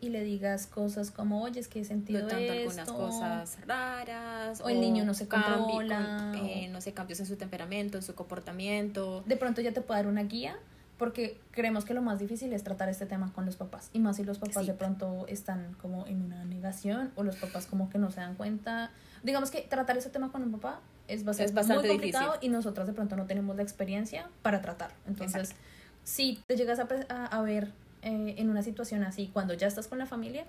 y 0.00 0.08
le 0.10 0.22
digas 0.24 0.66
cosas 0.66 1.10
como, 1.10 1.42
oye, 1.42 1.60
es 1.60 1.68
que 1.68 1.80
he 1.80 1.84
sentido 1.84 2.20
tanto 2.26 2.36
esto. 2.52 2.80
algunas 2.80 2.90
cosas 2.90 3.58
raras. 3.66 4.60
o 4.62 4.68
el 4.68 4.80
niño 4.80 5.04
no 5.04 5.14
se 5.14 5.28
controla, 5.28 6.32
con- 6.34 6.46
eh, 6.46 6.66
o- 6.68 6.72
no 6.72 6.80
sé, 6.80 6.92
cambios 6.92 7.20
en 7.20 7.26
su 7.26 7.36
temperamento, 7.36 7.96
en 7.98 8.02
su 8.02 8.14
comportamiento. 8.14 9.22
De 9.26 9.36
pronto 9.36 9.60
ya 9.60 9.72
te 9.72 9.80
puede 9.80 10.00
dar 10.00 10.06
una 10.10 10.22
guía 10.24 10.56
porque 10.98 11.38
creemos 11.50 11.84
que 11.84 11.94
lo 11.94 12.02
más 12.02 12.18
difícil 12.18 12.52
es 12.52 12.62
tratar 12.62 12.88
este 12.88 13.06
tema 13.06 13.32
con 13.32 13.46
los 13.46 13.56
papás. 13.56 13.88
Y 13.92 14.00
más 14.00 14.16
si 14.16 14.24
los 14.24 14.38
papás 14.38 14.62
Sí. 14.64 14.66
de 14.66 14.74
pronto 14.74 15.26
están 15.28 15.74
como 15.80 16.06
en 16.06 16.22
una 16.22 16.44
negación 16.44 17.10
o 17.16 17.22
los 17.22 17.36
papás 17.36 17.66
como 17.66 17.88
que 17.90 17.98
no 17.98 18.10
se 18.10 18.20
dan 18.20 18.34
cuenta. 18.34 18.90
Digamos 19.22 19.50
que 19.50 19.62
tratar 19.62 19.96
ese 19.96 20.10
tema 20.10 20.30
con 20.32 20.42
un 20.42 20.52
papá 20.52 20.80
es, 21.08 21.20
ser 21.22 21.46
Es 21.46 21.54
bastante 21.54 21.82
muy 21.84 21.88
complicado 21.88 22.32
difícil. 22.32 22.50
y 22.50 22.52
nosotras 22.52 22.86
de 22.86 22.92
pronto 22.92 23.16
no 23.16 23.24
tenemos 23.26 23.56
la 23.56 23.62
experiencia 23.62 24.28
para 24.42 24.60
tratarlo. 24.60 24.96
Entonces, 25.06 25.50
Exacto. 25.50 25.64
si 26.04 26.42
te 26.46 26.56
llegas 26.56 26.78
a, 26.80 26.86
a- 27.08 27.26
a 27.26 27.42
ver 27.42 27.72
eh, 28.02 28.34
en 28.38 28.50
una 28.50 28.62
situación 28.62 29.02
así 29.04 29.28
cuando 29.32 29.54
ya 29.54 29.66
estás 29.66 29.88
con 29.88 29.98
la 29.98 30.06
familia, 30.06 30.46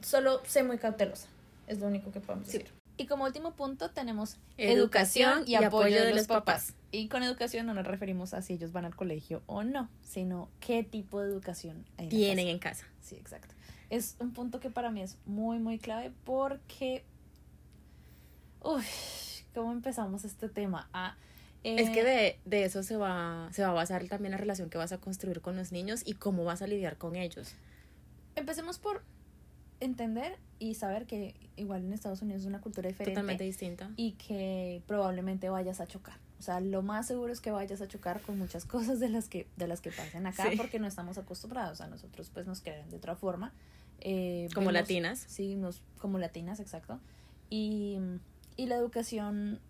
solo 0.00 0.42
sé 0.46 0.62
muy 0.62 0.78
cautelosa. 0.78 1.28
Es 1.66 1.78
lo 1.80 1.86
único 1.86 2.12
que 2.12 2.20
podemos 2.20 2.48
Sí. 2.48 2.58
decir. 2.58 2.72
Y 2.98 3.06
como 3.06 3.24
último 3.24 3.52
punto 3.52 3.90
tenemos 3.90 4.36
Educación 4.56 5.42
y 5.46 5.54
apoyo 5.56 6.02
de 6.02 6.14
los 6.14 6.26
papás. 6.26 6.72
Y 6.92 7.08
con 7.08 7.22
educación 7.22 7.66
no 7.66 7.74
nos 7.74 7.86
referimos 7.86 8.32
a 8.32 8.40
si 8.40 8.54
ellos 8.54 8.72
van 8.72 8.86
al 8.86 8.96
colegio 8.96 9.42
o 9.46 9.64
no, 9.64 9.90
sino 10.02 10.48
qué 10.60 10.82
tipo 10.82 11.20
de 11.20 11.28
educación 11.28 11.84
hay 11.98 12.06
en 12.06 12.10
la 12.10 12.10
Tienen 12.10 12.46
casa. 12.46 12.50
en 12.50 12.58
casa. 12.58 12.86
Sí, 13.02 13.16
exacto. 13.16 13.54
Es 13.90 14.16
un 14.18 14.32
punto 14.32 14.60
que 14.60 14.70
para 14.70 14.90
mí 14.90 15.02
es 15.02 15.18
muy, 15.26 15.58
muy 15.58 15.78
clave 15.78 16.10
porque... 16.24 17.04
Uy, 18.62 18.82
¿cómo 19.54 19.72
empezamos 19.72 20.24
este 20.24 20.48
tema? 20.48 20.88
Ah, 20.92 21.16
Es 21.64 21.88
eh, 21.88 21.92
que 21.92 22.04
de, 22.04 22.38
de 22.44 22.64
eso 22.64 22.82
se 22.82 22.96
va, 22.96 23.48
se 23.52 23.62
va 23.62 23.68
a 23.68 23.72
basar 23.72 24.06
también 24.08 24.32
la 24.32 24.38
relación 24.38 24.70
que 24.70 24.78
vas 24.78 24.92
a 24.92 24.98
construir 24.98 25.40
con 25.40 25.56
los 25.56 25.72
niños 25.72 26.02
y 26.04 26.14
cómo 26.14 26.44
vas 26.44 26.62
a 26.62 26.66
lidiar 26.66 26.96
con 26.96 27.16
ellos. 27.16 27.54
Empecemos 28.36 28.78
por 28.78 29.02
entender 29.80 30.38
y 30.58 30.74
saber 30.74 31.06
que 31.06 31.34
igual 31.56 31.84
en 31.84 31.92
Estados 31.92 32.22
Unidos 32.22 32.42
es 32.42 32.46
una 32.46 32.60
cultura 32.60 32.88
diferente. 32.88 33.12
Totalmente 33.14 33.44
distinta. 33.44 33.90
y 33.96 34.12
que 34.12 34.82
probablemente 34.86 35.48
vayas 35.50 35.80
a 35.80 35.86
chocar. 35.86 36.18
O 36.38 36.42
sea, 36.42 36.60
lo 36.60 36.82
más 36.82 37.06
seguro 37.06 37.32
es 37.32 37.40
que 37.40 37.50
vayas 37.50 37.80
a 37.80 37.88
chocar 37.88 38.20
con 38.20 38.38
muchas 38.38 38.64
cosas 38.66 39.00
de 39.00 39.08
las 39.08 39.28
que, 39.28 39.46
de 39.56 39.66
las 39.66 39.80
que 39.80 39.90
pasan 39.90 40.26
acá 40.26 40.50
Sí. 40.50 40.56
porque 40.56 40.78
no 40.78 40.86
estamos 40.86 41.18
acostumbrados. 41.18 41.80
A 41.80 41.88
nosotros 41.88 42.30
pues 42.32 42.46
nos 42.46 42.60
crean 42.60 42.88
de 42.90 42.96
otra 42.96 43.16
forma. 43.16 43.52
Eh, 44.00 44.48
Como 44.54 44.66
vemos- 44.68 44.74
latinas. 44.82 45.18
Sí, 45.28 45.56
nos, 45.56 45.82
como 45.98 46.18
latinas, 46.18 46.60
exacto. 46.60 47.00
Y, 47.50 47.98
y 48.56 48.66
la 48.66 48.76
educación, 48.76 49.60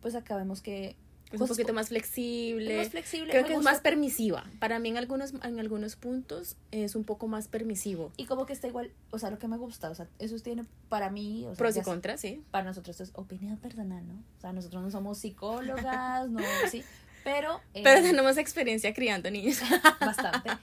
pues 0.00 0.14
acá 0.14 0.36
vemos 0.36 0.62
que 0.62 0.96
Es 1.28 1.32
un 1.32 1.38
Pues, 1.46 1.50
poquito 1.50 1.74
más 1.74 1.88
flexible. 1.88 2.72
es 2.72 2.78
más 2.86 2.88
flexible. 2.90 3.30
Creo 3.32 3.44
que 3.44 3.52
es 3.54 3.60
más 3.62 3.80
permisiva. 3.80 4.44
Para 4.60 4.78
mí 4.78 4.88
en 4.88 4.96
algunos, 4.96 5.34
en 5.42 5.60
algunos 5.60 5.94
puntos 5.96 6.56
es 6.70 6.94
un 6.94 7.04
poco 7.04 7.28
más 7.28 7.48
permisivo. 7.48 8.12
Y 8.16 8.24
como 8.24 8.46
que 8.46 8.54
está 8.54 8.66
igual, 8.66 8.90
o 9.10 9.18
sea, 9.18 9.30
lo 9.30 9.38
que 9.38 9.46
me 9.46 9.58
gusta, 9.58 9.90
o 9.90 9.94
sea, 9.94 10.06
eso 10.18 10.38
tiene 10.40 10.64
para 10.88 11.10
mí, 11.10 11.44
o 11.44 11.50
sea, 11.50 11.58
Pros 11.58 11.76
y 11.76 11.82
contras, 11.82 12.20
sí. 12.22 12.42
para 12.50 12.64
nosotros 12.64 12.98
es 13.02 13.10
opinión 13.14 13.58
personal, 13.58 14.06
¿no? 14.08 14.14
O 14.14 14.40
sea, 14.40 14.52
nosotros 14.54 14.82
no 14.82 14.90
somos 14.90 15.18
psicólogas, 15.18 16.30
no, 16.30 16.40
sí, 16.70 16.82
pero... 17.24 17.60
eh, 17.74 17.82
Pero 17.84 18.00
tenemos 18.00 18.38
experiencia 18.38 18.94
criando 18.94 19.30
niños. 19.30 19.60
bastante. 20.00 20.50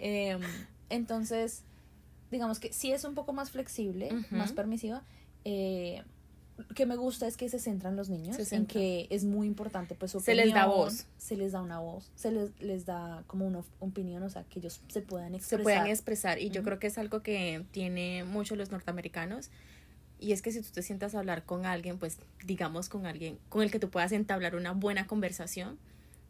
Eh, 0.00 0.38
entonces, 0.90 1.62
digamos 2.30 2.60
que 2.60 2.72
sí 2.72 2.92
es 2.92 3.02
un 3.02 3.14
poco 3.16 3.32
más 3.32 3.50
flexible, 3.50 4.10
más 4.30 4.52
permisiva. 4.52 5.02
Eh, 5.44 6.04
que 6.74 6.86
me 6.86 6.96
gusta 6.96 7.26
es 7.26 7.36
que 7.36 7.48
se 7.48 7.58
centran 7.58 7.96
los 7.96 8.08
niños 8.08 8.36
Se 8.36 8.54
en 8.56 8.66
que 8.66 9.06
es 9.10 9.24
muy 9.24 9.46
importante 9.46 9.94
pues 9.94 10.12
su 10.12 10.20
Se 10.20 10.34
les 10.34 10.52
da 10.52 10.66
voz. 10.66 11.06
se 11.18 11.36
les 11.36 11.52
da 11.52 11.62
una 11.62 11.78
voz 11.78 12.10
se 12.14 12.32
les, 12.32 12.50
les 12.60 12.86
da 12.86 13.22
como 13.26 13.46
una 13.46 13.62
opinión 13.80 14.22
o 14.22 14.30
sea 14.30 14.44
que 14.44 14.58
ellos 14.58 14.80
se 14.88 15.00
puedan 15.00 15.30
se 15.30 15.36
expresar 15.36 15.62
puedan 15.62 15.86
expresar. 15.86 16.38
Y 16.40 16.50
yo 16.50 16.62
creo 16.62 16.78
que 16.78 16.86
es 16.86 16.98
algo 16.98 17.22
que 17.22 17.64
tiene 17.70 18.24
mucho 18.24 18.56
los 18.56 18.70
norteamericanos. 18.70 19.50
Y 20.20 20.32
es 20.32 20.42
que 20.42 20.50
si 20.50 20.60
tú 20.62 20.68
te 20.72 20.82
sientas 20.82 21.14
a 21.14 21.20
hablar 21.20 21.44
con 21.44 21.64
alguien, 21.64 21.98
pues 21.98 22.18
digamos 22.44 22.88
con 22.88 23.06
alguien 23.06 23.38
con 23.48 23.62
el 23.62 23.70
que 23.70 23.78
tú 23.78 23.88
puedas 23.88 24.10
entablar 24.12 24.56
una 24.56 24.72
buena 24.72 25.06
conversación 25.06 25.78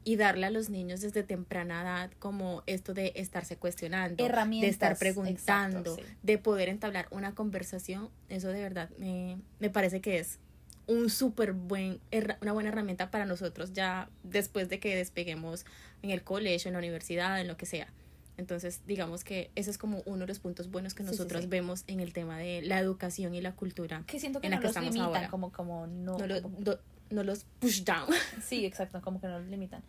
y 0.04 0.16
darle 0.16 0.46
a 0.46 0.50
los 0.50 0.70
niños 0.70 1.00
desde 1.00 1.22
temprana 1.22 1.82
edad 1.82 2.10
como 2.18 2.62
esto 2.66 2.94
de 2.94 3.12
estarse 3.16 3.56
cuestionando, 3.56 4.24
de 4.24 4.66
estar 4.68 4.96
preguntando, 4.98 5.78
exacto, 5.80 5.96
sí. 5.96 6.02
de 6.22 6.38
poder 6.38 6.68
entablar 6.68 7.08
una 7.10 7.34
conversación, 7.34 8.08
eso 8.28 8.48
de 8.48 8.62
verdad 8.62 8.88
me, 8.98 9.38
me 9.58 9.68
parece 9.70 10.00
que 10.00 10.18
es 10.18 10.38
un 10.86 11.10
súper 11.10 11.52
buen, 11.52 12.00
una 12.40 12.52
buena 12.52 12.70
herramienta 12.70 13.10
para 13.10 13.26
nosotros 13.26 13.74
ya 13.74 14.08
después 14.22 14.68
de 14.70 14.80
que 14.80 14.96
despeguemos 14.96 15.66
en 16.02 16.10
el 16.10 16.22
colegio, 16.22 16.68
en 16.68 16.72
la 16.72 16.78
universidad, 16.78 17.38
en 17.40 17.46
lo 17.48 17.56
que 17.58 17.66
sea. 17.66 17.92
Entonces, 18.38 18.80
digamos 18.86 19.24
que 19.24 19.50
ese 19.56 19.68
es 19.70 19.78
como 19.78 20.00
uno 20.06 20.20
de 20.20 20.28
los 20.28 20.38
puntos 20.38 20.70
buenos 20.70 20.94
que 20.94 21.02
Sí, 21.02 21.08
sí, 21.10 21.16
nosotros 21.16 21.42
sí. 21.42 21.48
vemos 21.48 21.82
en 21.88 21.98
el 22.00 22.12
tema 22.12 22.38
de 22.38 22.62
la 22.62 22.78
educación 22.78 23.34
y 23.34 23.40
la 23.40 23.52
cultura. 23.56 24.04
que 24.06 24.20
siento 24.20 24.40
que 24.40 24.46
en 24.46 24.52
la 24.52 24.58
que 24.58 24.62
los 24.62 24.70
estamos 24.70 24.94
limitan 24.94 25.14
ahora. 25.16 25.28
como 25.28 25.50
como 25.52 25.86
no, 25.88 26.16
No, 26.16 26.26
lo- 26.26 26.40
como- 26.40 26.58
do- 26.60 26.80
no 27.10 27.22
los 27.22 27.44
push 27.60 27.82
down. 27.84 28.08
Sí, 28.42 28.64
exacto, 28.66 29.00
como 29.00 29.20
que 29.20 29.26
no 29.26 29.38
los 29.38 29.48
limitan. 29.48 29.82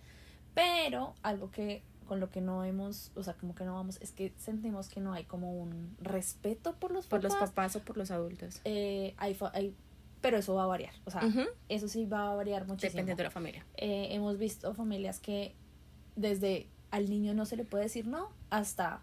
Pero 0.54 1.14
algo 1.24 1.52
que 1.52 1.84
con 2.08 2.20
lo 2.20 2.30
que 2.32 2.42
no 2.42 2.64
hemos, 2.66 3.12
o 3.16 3.22
sea, 3.24 3.36
como 3.36 3.54
que 3.54 3.64
no 3.66 3.76
vamos, 3.76 3.98
es 4.02 4.12
que 4.12 4.34
sentimos 4.38 4.90
que 4.90 5.00
no 5.00 5.14
hay 5.14 5.26
como 5.26 5.54
un 5.54 5.96
respeto 6.02 6.74
por 6.76 6.92
los 6.92 7.06
por 7.06 7.24
los 7.24 7.36
papás. 7.36 7.76
o 7.76 7.82
por 7.82 7.98
los 7.98 8.10
adultos. 8.10 8.62
Eh, 8.66 9.14
hay, 9.18 9.38
hay- 9.54 9.76
pero 10.22 10.38
eso 10.38 10.56
va 10.56 10.64
a 10.64 10.68
variar, 10.68 10.94
o 11.06 11.12
sea, 11.12 11.22
eso 11.70 11.88
sí 11.88 12.06
va 12.06 12.32
a 12.32 12.36
variar 12.36 12.66
muchísimo. 12.68 12.90
Dependiendo 12.94 13.18
de 13.20 13.24
la 13.26 13.32
familia. 13.32 13.66
Eh, 13.78 14.08
hemos 14.12 14.38
visto 14.40 14.74
familias 14.74 15.20
que 15.20 15.56
desde 16.16 16.68
al 16.92 17.10
niño 17.10 17.34
no 17.36 17.46
se 17.46 17.56
le 17.56 17.64
puede 17.64 17.84
decir 17.84 18.08
no 18.08 18.32
hasta 18.50 19.02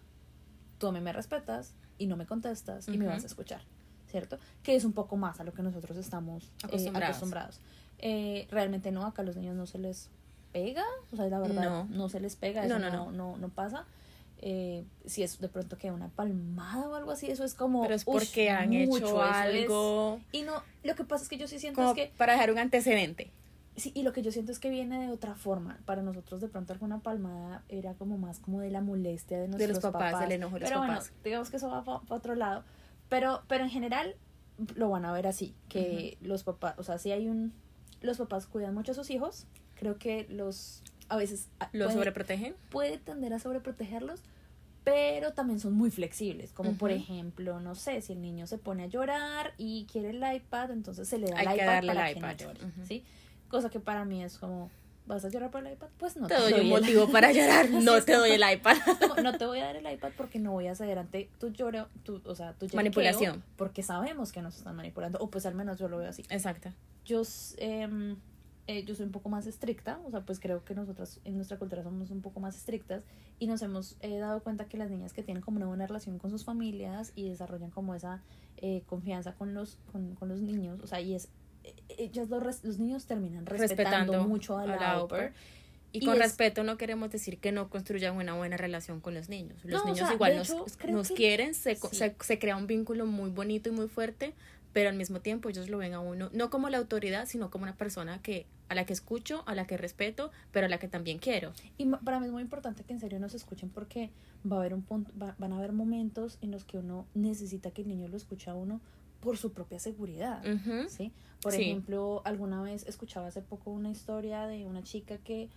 tú 0.77 0.87
a 0.87 0.91
mí 0.91 0.99
me 0.99 1.13
respetas 1.13 1.73
y 1.97 2.05
no 2.07 2.17
me 2.17 2.25
contestas 2.27 2.87
y 2.89 2.97
me 2.97 3.07
vas 3.07 3.23
a 3.23 3.27
escuchar, 3.27 3.61
¿cierto? 4.11 4.37
Que 4.61 4.75
es 4.75 4.83
un 4.83 4.91
poco 4.93 5.15
más 5.17 5.39
a 5.39 5.43
lo 5.45 5.53
que 5.53 5.63
nosotros 5.63 5.97
estamos 5.97 6.43
eh, 6.43 6.49
Acostumbrados. 7.07 7.61
Eh, 7.99 8.47
realmente 8.51 8.91
no, 8.91 9.05
acá 9.05 9.21
a 9.21 9.25
los 9.25 9.35
niños 9.35 9.55
no 9.55 9.65
se 9.65 9.79
les 9.79 10.09
pega, 10.51 10.83
o 11.11 11.15
sea, 11.15 11.27
la 11.27 11.39
verdad 11.39 11.63
No. 11.63 11.85
no, 11.85 12.09
se 12.09 12.19
les 12.19 12.35
pega, 12.35 12.65
eso 12.65 12.79
no, 12.79 12.89
no, 12.89 13.11
no. 13.11 13.37
no, 13.37 13.49
pasa. 13.49 13.85
Eh, 14.39 14.85
si 15.05 15.23
es 15.23 15.39
de 15.39 15.49
pronto 15.49 15.77
que 15.79 15.89
una 15.91 16.09
palmada 16.09 16.87
o 16.89 16.95
algo 16.95 17.09
así, 17.11 17.29
eso 17.29 17.43
es 17.43 17.55
como... 17.55 17.81
Pero 17.81 17.95
es 17.95 18.05
porque 18.05 18.51
han 18.51 18.69
mucho, 18.69 18.97
hecho 19.07 19.25
es- 19.25 19.31
algo 19.31 20.19
Y 20.31 20.43
no, 20.43 20.61
lo 20.83 20.95
que 20.95 21.03
pasa 21.05 21.23
es 21.23 21.29
que 21.29 21.37
yo 21.37 21.47
sí 21.47 21.57
siento 21.59 21.77
como 21.81 21.89
es 21.89 21.95
que 21.95 22.13
para 22.17 22.33
dejar 22.33 22.51
un 22.51 22.59
antecedente. 22.59 23.31
Sí, 23.75 23.91
y 23.95 24.03
lo 24.03 24.13
que 24.13 24.21
yo 24.23 24.31
siento 24.31 24.51
es 24.51 24.59
que 24.59 24.69
viene 24.69 25.05
de 25.07 25.11
otra 25.11 25.35
forma. 25.35 25.79
Para 25.85 26.01
nosotros 26.03 26.39
de 26.41 26.47
pronto 26.49 26.73
alguna 26.73 26.99
palmada 26.99 27.63
era 27.69 27.93
como 27.95 28.17
más 28.19 28.39
como 28.39 28.59
de 28.59 28.69
la 28.71 28.81
molestia 28.81 29.39
de 29.39 29.47
nuestros 29.47 29.83
los 29.83 29.91
papás, 29.91 30.19
del 30.19 30.31
enojo 30.33 30.55
de 30.55 30.61
los 30.61 30.69
pero 30.69 30.81
papás. 30.81 31.09
bueno, 31.09 31.21
digamos 31.23 31.49
que 31.49 31.57
eso 31.57 31.69
va 31.69 31.83
para 31.83 32.01
otro 32.09 32.35
lado. 32.35 32.63
Pero, 33.09 33.41
pero 33.47 33.63
en 33.63 33.69
general, 33.71 34.15
lo 34.75 34.89
van 34.89 35.05
a 35.05 35.13
ver 35.13 35.27
así, 35.27 35.55
que 35.69 36.17
los 36.21 36.43
papás, 36.43 36.73
o 36.77 36.83
sea, 36.83 36.97
si 36.97 37.11
hay 37.11 37.27
un, 37.27 37.53
los 38.01 38.17
papás 38.17 38.47
cuidan 38.47 38.73
mucho 38.73 38.91
a 38.91 38.95
sus 38.95 39.09
hijos, 39.09 39.45
creo 39.75 39.97
que 39.97 40.27
los, 40.29 40.83
a 41.09 41.17
veces... 41.17 41.49
¿Los 41.71 41.93
sobreprotegen? 41.93 42.55
Puede 42.69 42.97
tender 42.97 43.33
a 43.33 43.39
sobreprotegerlos, 43.39 44.21
pero 44.83 45.33
también 45.33 45.59
son 45.59 45.73
muy 45.73 45.91
flexibles, 45.91 46.53
como 46.53 46.73
por 46.73 46.91
ejemplo, 46.91 47.59
no 47.59 47.75
sé, 47.75 48.01
si 48.01 48.13
el 48.13 48.21
niño 48.21 48.47
se 48.47 48.57
pone 48.57 48.83
a 48.83 48.87
llorar 48.87 49.53
y 49.57 49.85
quiere 49.91 50.11
el 50.11 50.35
iPad, 50.35 50.71
entonces 50.71 51.09
se 51.09 51.17
le 51.17 51.27
da 51.27 51.41
el 51.41 51.55
iPad 51.55 51.85
para 51.85 52.13
que 52.13 52.19
no 52.21 52.31
llore, 52.31 52.59
¿sí? 52.87 53.03
Cosa 53.49 53.69
que 53.69 53.81
para 53.81 54.05
mí 54.05 54.23
es 54.23 54.37
como, 54.37 54.69
¿vas 55.07 55.25
a 55.25 55.29
llorar 55.29 55.49
por 55.49 55.65
el 55.65 55.73
iPad? 55.73 55.87
Pues 55.97 56.17
no 56.17 56.27
te, 56.27 56.35
doy, 56.35 56.53
un 56.53 56.69
motivo 56.69 57.07
para 57.11 57.31
llorar, 57.31 57.69
no 57.69 58.01
te 58.03 58.13
doy 58.13 58.31
el 58.31 58.43
iPad. 58.53 58.77
no 59.23 59.37
te 59.37 59.45
voy 59.45 59.59
a 59.59 59.65
dar 59.65 59.75
el 59.75 59.91
iPad 59.91 60.11
porque 60.15 60.39
no 60.39 60.51
voy 60.51 60.67
a 60.67 60.75
ceder 60.75 60.99
ante 60.99 61.29
tu 61.39 61.49
lloro, 61.49 61.87
tu, 62.03 62.21
o 62.25 62.35
sea, 62.35 62.53
tu 62.53 62.67
manipulación. 62.75 63.43
Porque 63.55 63.83
sabemos 63.83 64.31
que 64.31 64.41
nos 64.41 64.57
están 64.57 64.75
manipulando, 64.75 65.19
o 65.19 65.29
pues 65.29 65.45
al 65.45 65.55
menos 65.55 65.79
yo 65.79 65.87
lo 65.87 65.97
veo 65.97 66.09
así. 66.09 66.23
Exacto. 66.29 66.71
Yo 67.05 67.21
eh, 67.57 68.15
eh, 68.69 68.83
yo 68.83 68.95
soy 68.95 69.05
un 69.05 69.13
poco 69.13 69.29
más 69.29 69.47
estricta, 69.47 69.97
o 70.05 70.11
sea, 70.11 70.25
pues 70.25 70.41
creo 70.41 70.65
que 70.65 70.75
nosotras 70.75 71.21
en 71.23 71.37
nuestra 71.37 71.57
cultura 71.57 71.83
somos 71.83 72.11
un 72.11 72.21
poco 72.21 72.41
más 72.41 72.57
estrictas 72.57 73.01
y 73.39 73.47
nos 73.47 73.61
hemos 73.61 73.95
eh, 74.01 74.17
dado 74.17 74.43
cuenta 74.43 74.65
que 74.65 74.77
las 74.77 74.91
niñas 74.91 75.13
que 75.13 75.23
tienen 75.23 75.41
como 75.41 75.55
una 75.55 75.67
buena 75.67 75.87
relación 75.87 76.19
con 76.19 76.31
sus 76.31 76.43
familias 76.43 77.13
y 77.15 77.29
desarrollan 77.29 77.71
como 77.71 77.95
esa 77.95 78.21
eh, 78.57 78.83
confianza 78.85 79.35
con 79.35 79.53
los, 79.53 79.77
con, 79.89 80.15
con, 80.15 80.27
los 80.27 80.41
niños, 80.41 80.81
o 80.83 80.87
sea, 80.87 80.99
y 80.99 81.15
es, 81.15 81.29
ellos 81.97 82.29
los, 82.29 82.63
los 82.63 82.79
niños 82.79 83.05
terminan 83.05 83.45
respetando, 83.45 84.27
mucho 84.27 84.57
a 84.57 84.65
la, 84.65 85.31
Y, 85.91 86.05
con 86.05 86.17
respeto 86.17 86.63
no 86.63 86.77
queremos 86.77 87.11
decir 87.11 87.39
que 87.39 87.51
no 87.51 87.69
construyan 87.69 88.15
una 88.15 88.35
buena 88.35 88.57
relación 88.57 89.01
con 89.01 89.13
los 89.13 89.29
niños. 89.29 89.57
Los 89.63 89.85
niños 89.85 90.11
igual 90.11 90.37
nos, 90.37 90.53
nos 90.87 91.09
quieren, 91.09 91.53
se, 91.53 91.75
se, 91.75 92.15
se, 92.19 92.39
crea 92.39 92.57
un 92.57 92.67
vínculo 92.67 93.05
muy 93.05 93.29
bonito 93.29 93.69
y 93.69 93.71
muy 93.71 93.87
fuerte, 93.87 94.33
pero 94.73 94.89
al 94.89 94.95
mismo 94.95 95.21
tiempo 95.21 95.49
ellos 95.49 95.69
lo 95.69 95.79
ven 95.79 95.93
a 95.93 95.99
uno 95.99 96.29
no 96.33 96.49
como 96.49 96.69
la 96.69 96.77
autoridad, 96.77 97.25
sino 97.25 97.49
como 97.49 97.63
una 97.63 97.75
persona 97.75 98.21
que 98.21 98.45
a 98.69 98.75
la 98.75 98.85
que 98.85 98.93
escucho, 98.93 99.43
a 99.45 99.55
la 99.55 99.65
que 99.65 99.77
respeto, 99.77 100.31
pero 100.51 100.65
a 100.65 100.69
la 100.69 100.77
que 100.77 100.87
también 100.87 101.19
quiero. 101.19 101.53
Y 101.77 101.85
para 101.85 102.19
mí 102.19 102.25
es 102.27 102.31
muy 102.31 102.41
importante 102.41 102.83
que 102.83 102.93
en 102.93 102.99
serio 102.99 103.19
nos 103.19 103.33
escuchen 103.33 103.69
porque 103.69 104.11
va 104.49 104.57
a 104.57 104.59
haber 104.59 104.73
un 104.73 104.83
punto, 104.83 105.11
van 105.15 105.53
a 105.53 105.57
haber 105.57 105.71
momentos 105.71 106.37
en 106.41 106.51
los 106.51 106.63
que 106.65 106.77
uno 106.77 107.05
necesita 107.13 107.71
que 107.71 107.81
el 107.81 107.87
niño 107.87 108.07
lo 108.07 108.17
escuche 108.17 108.49
a 108.49 108.53
uno 108.53 108.81
por 109.27 109.35
su 109.35 109.51
propia 109.51 109.77
seguridad, 109.77 110.41
¿sí? 110.87 111.11
Por 111.41 111.53
ejemplo, 111.53 112.21
alguna 112.23 112.61
vez 112.61 112.87
escuchaba 112.87 113.27
hace 113.27 113.41
poco 113.41 113.71
una 113.71 113.89
historia 113.89 114.47
de 114.47 114.65
una 114.65 114.83
chica 114.83 115.17
que, 115.17 115.49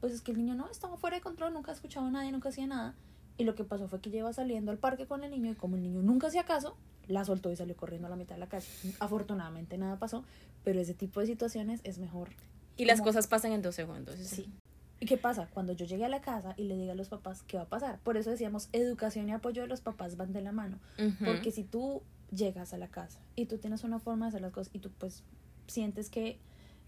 pues 0.00 0.14
es 0.14 0.22
que 0.22 0.30
el 0.32 0.38
niño 0.38 0.54
no 0.54 0.70
estaba 0.70 0.96
fuera 0.96 1.16
de 1.16 1.22
control, 1.22 1.52
nunca 1.52 1.70
escuchaba 1.70 2.08
a 2.08 2.10
nadie, 2.10 2.32
nunca 2.32 2.48
hacía 2.48 2.66
nada, 2.66 2.94
y 3.36 3.44
lo 3.44 3.54
que 3.54 3.62
pasó 3.62 3.88
fue 3.88 4.00
que 4.00 4.08
lleva 4.08 4.32
saliendo 4.32 4.72
al 4.72 4.78
parque 4.78 5.04
con 5.04 5.22
el 5.22 5.32
niño 5.32 5.50
y 5.50 5.54
como 5.54 5.76
el 5.76 5.82
niño 5.82 6.00
nunca 6.00 6.28
hacía 6.28 6.44
caso, 6.44 6.78
la 7.08 7.22
soltó 7.26 7.52
y 7.52 7.56
salió 7.56 7.76
corriendo 7.76 8.06
a 8.06 8.10
la 8.10 8.16
mitad 8.16 8.36
de 8.36 8.40
la 8.40 8.48
calle. 8.48 8.66
Afortunadamente 9.00 9.76
nada 9.76 9.98
pasó, 9.98 10.24
pero 10.64 10.80
ese 10.80 10.94
tipo 10.94 11.20
de 11.20 11.26
situaciones 11.26 11.82
es 11.84 11.98
mejor. 11.98 12.30
Y 12.78 12.86
las 12.86 13.02
cosas 13.02 13.26
pasan 13.26 13.52
en 13.52 13.60
dos 13.60 13.74
segundos. 13.74 14.14
Sí. 14.14 14.48
¿Y 14.98 15.04
qué 15.04 15.18
pasa? 15.18 15.46
Cuando 15.52 15.74
yo 15.74 15.84
llegue 15.84 16.06
a 16.06 16.08
la 16.08 16.22
casa 16.22 16.54
y 16.56 16.64
le 16.64 16.74
diga 16.74 16.92
a 16.92 16.96
los 16.96 17.10
papás 17.10 17.42
qué 17.42 17.58
va 17.58 17.64
a 17.64 17.68
pasar. 17.68 17.98
Por 17.98 18.16
eso 18.16 18.30
decíamos, 18.30 18.70
educación 18.72 19.28
y 19.28 19.32
apoyo 19.32 19.60
de 19.60 19.68
los 19.68 19.82
papás 19.82 20.16
van 20.16 20.32
de 20.32 20.40
la 20.40 20.52
mano. 20.52 20.78
Porque 21.22 21.50
si 21.50 21.64
tú 21.64 22.02
llegas 22.30 22.72
a 22.72 22.78
la 22.78 22.88
casa 22.88 23.20
y 23.36 23.46
tú 23.46 23.58
tienes 23.58 23.84
una 23.84 23.98
forma 23.98 24.26
de 24.26 24.28
hacer 24.30 24.40
las 24.42 24.52
cosas 24.52 24.74
y 24.74 24.78
tú 24.78 24.90
pues 24.98 25.22
sientes 25.66 26.10
que... 26.10 26.38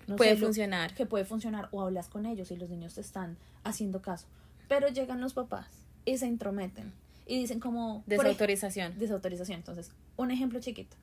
No 0.07 0.17
puede 0.17 0.37
funcionar. 0.37 0.95
que 0.95 1.07
puede 1.07 1.25
funcionar 1.25 1.69
o 1.71 1.81
hablas 1.83 2.09
con 2.09 2.27
ellos 2.27 2.51
y 2.51 2.57
los 2.57 2.69
niños 2.69 2.95
te 2.95 3.01
están 3.01 3.37
haciendo 3.63 4.03
caso. 4.03 4.27
Pero 4.69 4.89
llegan 4.89 5.21
los 5.21 5.35
papás 5.35 5.69
y 6.05 6.19
se 6.19 6.27
intrometen 6.27 6.93
y 7.27 7.39
dicen 7.39 7.61
como... 7.61 8.03
Desautorización. 8.07 8.99
desautorización. 8.99 9.59
Entonces, 9.59 9.93
un 10.17 10.31
ejemplo 10.31 10.61
chiquito. 10.61 10.97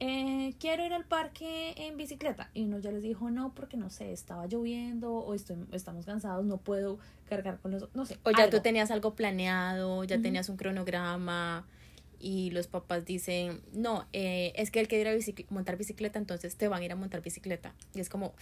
Eh, 0.00 0.54
quiero 0.58 0.84
ir 0.84 0.92
al 0.92 1.04
parque 1.04 1.74
en 1.76 1.96
bicicleta. 1.96 2.50
Y 2.54 2.64
uno 2.64 2.78
ya 2.78 2.92
les 2.92 3.02
dijo 3.02 3.30
no 3.30 3.54
porque 3.54 3.76
no 3.76 3.90
sé, 3.90 4.12
estaba 4.12 4.46
lloviendo 4.46 5.12
o 5.12 5.34
estoy, 5.34 5.56
estamos 5.72 6.04
cansados, 6.06 6.44
no 6.44 6.58
puedo 6.58 6.98
cargar 7.28 7.58
con 7.58 7.72
los... 7.72 7.88
No 7.94 8.06
sé. 8.06 8.18
O 8.22 8.30
ya 8.30 8.48
tú 8.50 8.60
tenías 8.60 8.90
algo 8.90 9.14
planeado, 9.14 10.04
ya 10.04 10.20
tenías 10.20 10.48
un 10.48 10.56
cronograma 10.56 11.66
y 12.24 12.50
los 12.52 12.68
papás 12.68 13.04
dicen, 13.04 13.60
no, 13.74 14.06
eh, 14.14 14.54
es 14.56 14.70
que 14.70 14.80
él 14.80 14.88
quiere 14.88 15.14
ir 15.14 15.44
a 15.50 15.52
montar 15.52 15.76
bicicleta, 15.76 16.18
entonces 16.18 16.56
te 16.56 16.68
van 16.68 16.80
a 16.80 16.84
ir 16.86 16.90
a 16.90 16.96
montar 16.96 17.20
bicicleta. 17.20 17.74
Y 17.94 18.00
es 18.00 18.08
como, 18.08 18.32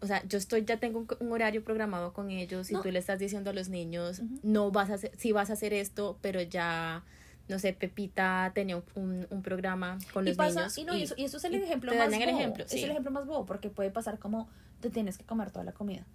o 0.00 0.06
sea, 0.06 0.26
yo 0.26 0.38
estoy, 0.38 0.64
ya 0.64 0.78
tengo 0.78 1.06
un, 1.20 1.32
horario 1.32 1.62
programado 1.62 2.14
con 2.14 2.30
ellos 2.30 2.70
y 2.70 2.80
tú 2.80 2.90
le 2.90 2.98
estás 2.98 3.18
diciendo 3.18 3.50
a 3.50 3.52
los 3.52 3.68
niños, 3.68 4.22
no 4.42 4.70
vas 4.70 4.88
a 4.88 4.94
hacer, 4.94 5.12
sí 5.18 5.32
vas 5.32 5.50
a 5.50 5.52
hacer 5.52 5.74
esto, 5.74 6.18
pero 6.22 6.40
ya, 6.40 7.04
no 7.48 7.58
sé, 7.58 7.74
Pepita 7.74 8.52
tenía 8.54 8.82
un, 8.94 9.26
un, 9.28 9.42
programa 9.42 9.98
con 10.14 10.24
los 10.24 10.38
niños. 10.38 10.78
Y, 10.78 10.84
no, 10.84 10.96
y, 10.96 11.02
eso, 11.02 11.14
y 11.18 11.24
eso 11.24 11.36
es 11.36 11.44
el 11.44 11.56
ejemplo 11.56 11.94
más 11.94 12.08
bobo. 12.08 12.22
ejemplo, 12.22 12.64
Es 12.64 12.72
el 12.72 12.90
ejemplo 12.90 13.10
más 13.10 13.26
bobo, 13.26 13.44
porque 13.44 13.68
puede 13.68 13.90
pasar 13.90 14.18
como 14.18 14.48
te 14.80 14.88
tienes 14.88 15.18
que 15.18 15.26
comer 15.26 15.50
toda 15.50 15.66
la 15.66 15.72
comida. 15.72 16.06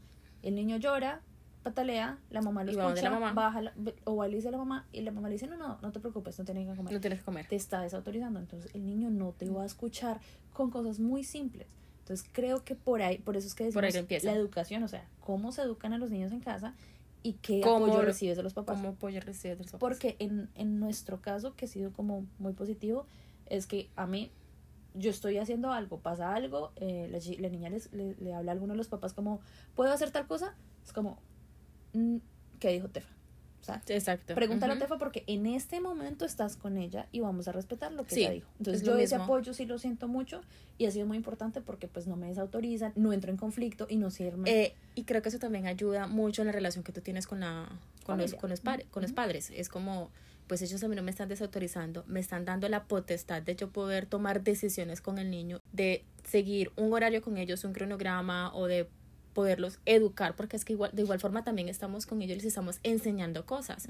El 0.42 0.56
niño 0.56 0.78
llora, 0.78 1.22
patalea, 1.64 2.20
la 2.30 2.42
mamá 2.42 2.64
lo 2.64 2.72
escucha, 2.72 3.02
la 3.02 3.10
mamá. 3.10 3.34
baja, 3.34 3.74
o 4.04 4.18
va 4.18 4.28
le 4.28 4.36
dice 4.36 4.50
a 4.50 4.52
la 4.52 4.58
mamá, 4.58 4.88
y 4.92 5.02
la 5.02 5.12
mamá 5.12 5.30
le 5.30 5.34
dice, 5.34 5.48
no, 5.48 5.58
no, 5.58 5.80
no 5.82 5.92
te 5.92 6.00
preocupes, 6.00 6.38
no 6.38 6.46
tienes 6.46 6.68
que 6.68 6.76
comer. 6.76 6.94
No 6.94 7.00
tienes 7.00 7.20
que 7.20 7.26
comer. 7.26 7.48
Te 7.48 7.56
está 7.56 7.82
desautorizando, 7.82 8.40
entonces 8.40 8.74
el 8.76 8.86
niño 8.86 9.10
no 9.10 9.32
te 9.32 9.50
va 9.50 9.64
a 9.64 9.66
escuchar 9.66 10.20
con 10.52 10.70
cosas 10.70 11.00
muy 11.00 11.24
simples 11.24 11.68
entonces 12.04 12.30
creo 12.34 12.66
que 12.66 12.76
por 12.76 13.02
ahí, 13.02 13.18
por 13.20 13.38
eso 13.38 13.48
es 13.48 13.56
que 13.56 13.64
decimos 13.64 14.24
la 14.24 14.34
educación, 14.34 14.84
o 14.84 14.90
sea, 14.90 15.08
cómo 15.22 15.54
se 15.54 15.62
educan 15.62 15.94
a 15.94 15.98
los 15.98 16.12
niños 16.12 16.34
en 16.34 16.42
casa 16.42 16.76
y 17.22 17.34
qué 17.34 17.62
apoyo 17.62 18.02
recibes 18.02 18.36
de 18.36 18.44
los 18.44 18.54
papás. 18.54 18.76
¿Cómo 18.76 18.90
apoyo 18.90 19.22
recibes 19.22 19.58
de 19.58 19.64
los 19.64 19.72
papás? 19.72 19.80
Porque 19.80 20.18
en, 20.20 20.50
en 20.56 20.82
nuestro 20.82 21.22
caso, 21.22 21.56
que 21.56 21.64
ha 21.64 21.68
sido 21.70 21.94
como 21.94 22.26
muy 22.40 22.52
positivo, 22.52 23.08
es 23.46 23.68
que 23.68 23.90
a 23.96 24.06
mí 24.06 24.34
yo 24.96 25.10
estoy 25.10 25.38
haciendo 25.38 25.72
algo, 25.72 26.00
pasa 26.02 26.36
algo, 26.36 26.74
eh, 26.76 27.08
la, 27.10 27.20
la, 27.40 27.50
niña 27.50 27.70
les, 27.70 27.90
le, 27.94 28.34
habla 28.34 28.52
a 28.52 28.54
alguno 28.54 28.74
de 28.74 28.78
los 28.78 28.90
papás 28.90 29.14
como, 29.14 29.40
¿puedo 29.74 29.94
hacer 29.94 30.12
tal 30.12 30.28
cosa? 30.28 30.58
Es 30.84 30.92
como, 30.92 31.20
¿qué 32.60 32.72
dijo 32.72 32.90
Tefa? 32.90 33.14
Exacto. 33.88 34.36
Pregúntale 34.36 34.74
a 34.74 34.80
Tefa 34.80 34.98
porque 34.98 35.24
en 35.28 35.46
este 35.46 35.80
momento 35.80 36.26
estás 36.26 36.58
con 36.58 36.78
ella 36.78 37.08
y 37.12 37.22
vamos 37.22 37.48
a 37.48 37.52
respetar 37.52 37.92
lo 37.92 38.06
que 38.06 38.16
ella 38.16 38.32
dijo. 38.32 38.50
Entonces 38.60 38.84
yo 38.84 38.98
ese 38.98 39.16
apoyo 39.16 39.54
sí 39.54 39.66
lo 39.66 39.80
siento 39.80 40.08
mucho 40.08 40.42
y 40.78 40.86
ha 40.86 40.92
sido 40.92 41.06
muy 41.06 41.18
importante 41.18 41.62
porque 41.62 41.88
pues 41.88 42.08
no 42.08 42.16
me 42.16 42.28
desautorizan, 42.28 42.94
no 42.96 43.14
entro 43.14 43.32
en 43.32 43.38
conflicto 43.38 43.88
y 43.90 43.96
no 43.96 44.12
sirve. 44.12 44.50
Eh, 44.52 44.76
y 44.96 45.04
creo 45.04 45.22
que 45.22 45.30
eso 45.30 45.40
también 45.40 45.68
ayuda 45.68 46.08
mucho 46.08 46.42
en 46.42 46.48
la 46.48 46.52
relación 46.52 46.84
que 46.84 46.92
tú 46.92 47.02
tienes 47.02 47.28
con 47.28 47.40
la 47.40 47.70
con 48.06 48.18
los 48.18 48.34
con 48.34 48.50
los, 48.50 48.62
con 48.92 49.02
los 49.02 49.14
padres. 49.14 49.52
Es 49.56 49.70
como 49.70 50.10
pues 50.48 50.62
ellos 50.62 50.84
a 50.84 50.88
mí 50.90 50.96
no 50.96 51.04
me 51.04 51.12
están 51.12 51.30
desautorizando, 51.30 52.04
me 52.06 52.20
están 52.20 52.44
dando 52.44 52.68
la 52.68 52.84
potestad 52.84 53.42
de 53.42 53.56
yo 53.56 53.70
poder 53.70 54.06
tomar 54.06 54.44
decisiones 54.44 55.00
con 55.00 55.18
el 55.18 55.32
niño, 55.32 55.62
de 55.72 56.04
seguir 56.26 56.72
un 56.76 56.92
horario 56.92 57.22
con 57.22 57.38
ellos, 57.38 57.64
un 57.64 57.72
cronograma 57.72 58.54
o 58.54 58.68
de 58.68 58.90
poderlos 59.34 59.80
educar, 59.86 60.36
porque 60.36 60.56
es 60.56 60.66
que 60.66 60.74
igual, 60.74 60.92
de 60.94 61.02
igual 61.02 61.20
forma 61.20 61.44
también 61.44 61.70
estamos 61.70 62.06
con 62.06 62.22
ellos, 62.22 62.38
les 62.38 62.46
estamos 62.46 62.80
enseñando 62.84 63.46
cosas. 63.46 63.88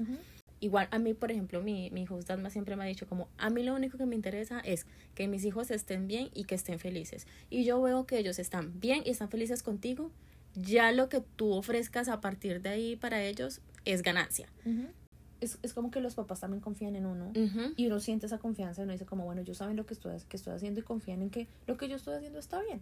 Igual 0.60 0.88
a 0.90 0.98
mí, 0.98 1.14
por 1.14 1.30
ejemplo, 1.30 1.62
mi, 1.62 1.90
mi 1.90 2.02
hijo 2.02 2.18
Dasma 2.22 2.48
siempre 2.48 2.76
me 2.76 2.84
ha 2.84 2.86
dicho 2.86 3.06
como, 3.06 3.28
a 3.36 3.50
mí 3.50 3.62
lo 3.62 3.74
único 3.74 3.98
que 3.98 4.06
me 4.06 4.14
interesa 4.14 4.60
es 4.60 4.86
que 5.14 5.28
mis 5.28 5.44
hijos 5.44 5.70
estén 5.70 6.06
bien 6.06 6.30
y 6.32 6.44
que 6.44 6.54
estén 6.54 6.78
felices. 6.78 7.26
Y 7.50 7.64
yo 7.64 7.80
veo 7.82 8.06
que 8.06 8.18
ellos 8.18 8.38
están 8.38 8.80
bien 8.80 9.02
y 9.04 9.10
están 9.10 9.28
felices 9.28 9.62
contigo, 9.62 10.10
ya 10.54 10.92
lo 10.92 11.08
que 11.08 11.20
tú 11.20 11.52
ofrezcas 11.52 12.08
a 12.08 12.20
partir 12.20 12.62
de 12.62 12.68
ahí 12.70 12.96
para 12.96 13.22
ellos 13.22 13.60
es 13.84 14.02
ganancia. 14.02 14.48
Es, 15.40 15.58
es, 15.62 15.74
como 15.74 15.90
que 15.90 16.00
los 16.00 16.14
papás 16.14 16.40
también 16.40 16.62
confían 16.62 16.96
en 16.96 17.04
uno 17.04 17.30
y 17.76 17.86
uno 17.86 18.00
siente 18.00 18.26
esa 18.26 18.38
confianza 18.38 18.80
y 18.80 18.84
uno 18.84 18.92
dice 18.92 19.04
como, 19.04 19.24
bueno, 19.24 19.42
ellos 19.42 19.58
saben 19.58 19.76
lo 19.76 19.84
que 19.84 19.92
estoy, 19.92 20.16
que 20.28 20.36
estoy 20.36 20.54
haciendo 20.54 20.80
y 20.80 20.82
confían 20.82 21.20
en 21.20 21.28
que 21.28 21.48
lo 21.66 21.76
que 21.76 21.88
yo 21.88 21.96
estoy 21.96 22.14
haciendo 22.14 22.38
está 22.38 22.62
bien. 22.62 22.80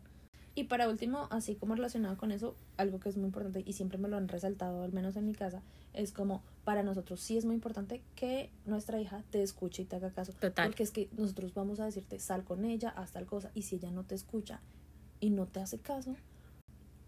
Y 0.54 0.64
para 0.64 0.88
último, 0.88 1.28
así 1.30 1.54
como 1.54 1.74
relacionado 1.74 2.16
con 2.18 2.30
eso, 2.30 2.54
algo 2.76 3.00
que 3.00 3.08
es 3.08 3.16
muy 3.16 3.26
importante 3.26 3.62
y 3.64 3.72
siempre 3.72 3.96
me 3.96 4.08
lo 4.08 4.18
han 4.18 4.28
resaltado, 4.28 4.82
al 4.82 4.92
menos 4.92 5.16
en 5.16 5.26
mi 5.26 5.34
casa, 5.34 5.62
es 5.94 6.12
como 6.12 6.42
para 6.64 6.82
nosotros 6.82 7.20
sí 7.20 7.38
es 7.38 7.44
muy 7.44 7.54
importante 7.54 8.02
que 8.16 8.50
nuestra 8.66 9.00
hija 9.00 9.24
te 9.30 9.42
escuche 9.42 9.82
y 9.82 9.84
te 9.86 9.96
haga 9.96 10.10
caso. 10.10 10.32
Total. 10.34 10.68
Porque 10.68 10.82
es 10.82 10.90
que 10.90 11.08
nosotros 11.16 11.54
vamos 11.54 11.80
a 11.80 11.86
decirte, 11.86 12.18
sal 12.18 12.44
con 12.44 12.64
ella, 12.64 12.90
haz 12.90 13.12
tal 13.12 13.26
cosa, 13.26 13.50
y 13.54 13.62
si 13.62 13.76
ella 13.76 13.90
no 13.90 14.04
te 14.04 14.14
escucha 14.14 14.60
y 15.20 15.30
no 15.30 15.46
te 15.46 15.60
hace 15.60 15.78
caso, 15.78 16.16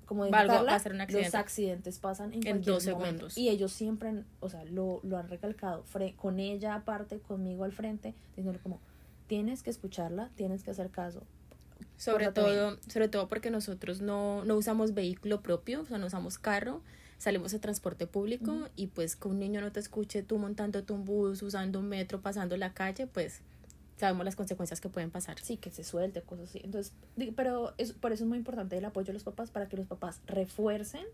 como 0.07 0.24
dijo 0.24 0.37
Carla, 0.37 0.80
los 1.09 1.35
accidentes 1.35 1.98
pasan 1.98 2.33
en, 2.35 2.62
dos 2.62 2.83
segundos. 2.83 3.37
Y 3.37 3.48
ellos 3.48 3.72
siempre, 3.72 4.24
o 4.40 4.48
sea, 4.48 4.64
lo, 4.64 5.00
lo 5.02 5.18
han 5.18 5.28
recalcado, 5.28 5.85
con 6.16 6.40
ella 6.40 6.74
aparte, 6.74 7.20
conmigo 7.20 7.64
al 7.64 7.72
frente, 7.72 8.14
diciendo 8.37 8.59
como, 8.62 8.80
tienes 9.26 9.62
que 9.62 9.70
escucharla, 9.70 10.30
tienes 10.35 10.62
que 10.62 10.70
hacer 10.70 10.90
caso, 10.90 11.22
sobre 11.97 12.31
todo, 12.33 12.79
sobre 12.89 13.09
todo 13.09 13.29
porque 13.29 13.51
nosotros 13.51 14.01
no, 14.01 14.45
no 14.45 14.57
usamos 14.57 14.95
vehículo 14.95 15.41
propio, 15.41 15.83
o 15.83 15.87
sea, 15.87 15.99
no 15.99 16.07
usamos 16.07 16.39
carro, 16.39 16.83
salimos 17.19 17.53
de 17.53 17.59
transporte 17.59 18.07
público 18.07 18.69
y 18.77 18.89
pues 18.89 19.17
que 19.17 19.29
un 19.29 19.39
niño 19.39 19.61
no 19.61 19.73
te 19.73 19.81
escuche 19.81 20.23
tú 20.23 20.39
montando 20.39 20.85
un 20.91 21.05
bus, 21.05 21.43
usando 21.43 21.79
un 21.79 21.89
metro, 21.89 22.21
pasando 22.21 22.57
la 22.57 22.73
calle, 22.75 23.07
pues 23.07 23.41
sabemos 23.97 24.25
las 24.25 24.37
consecuencias 24.37 24.81
que 24.81 24.89
pueden 24.89 25.11
pasar. 25.11 25.39
Sí, 25.41 25.57
que 25.57 25.71
se 25.71 25.85
suelte, 25.85 26.23
cosas 26.23 26.49
así. 26.51 26.61
Entonces, 26.65 26.93
pero 27.37 27.75
es, 27.79 27.93
por 27.93 28.13
eso 28.13 28.25
es 28.25 28.29
muy 28.29 28.39
importante 28.39 28.77
el 28.77 28.85
apoyo 28.85 29.07
de 29.07 29.13
los 29.15 29.25
papás 29.25 29.51
para 29.51 29.69
que 29.69 29.77
los 29.77 29.87
papás 29.87 30.21
refuercen 30.27 31.05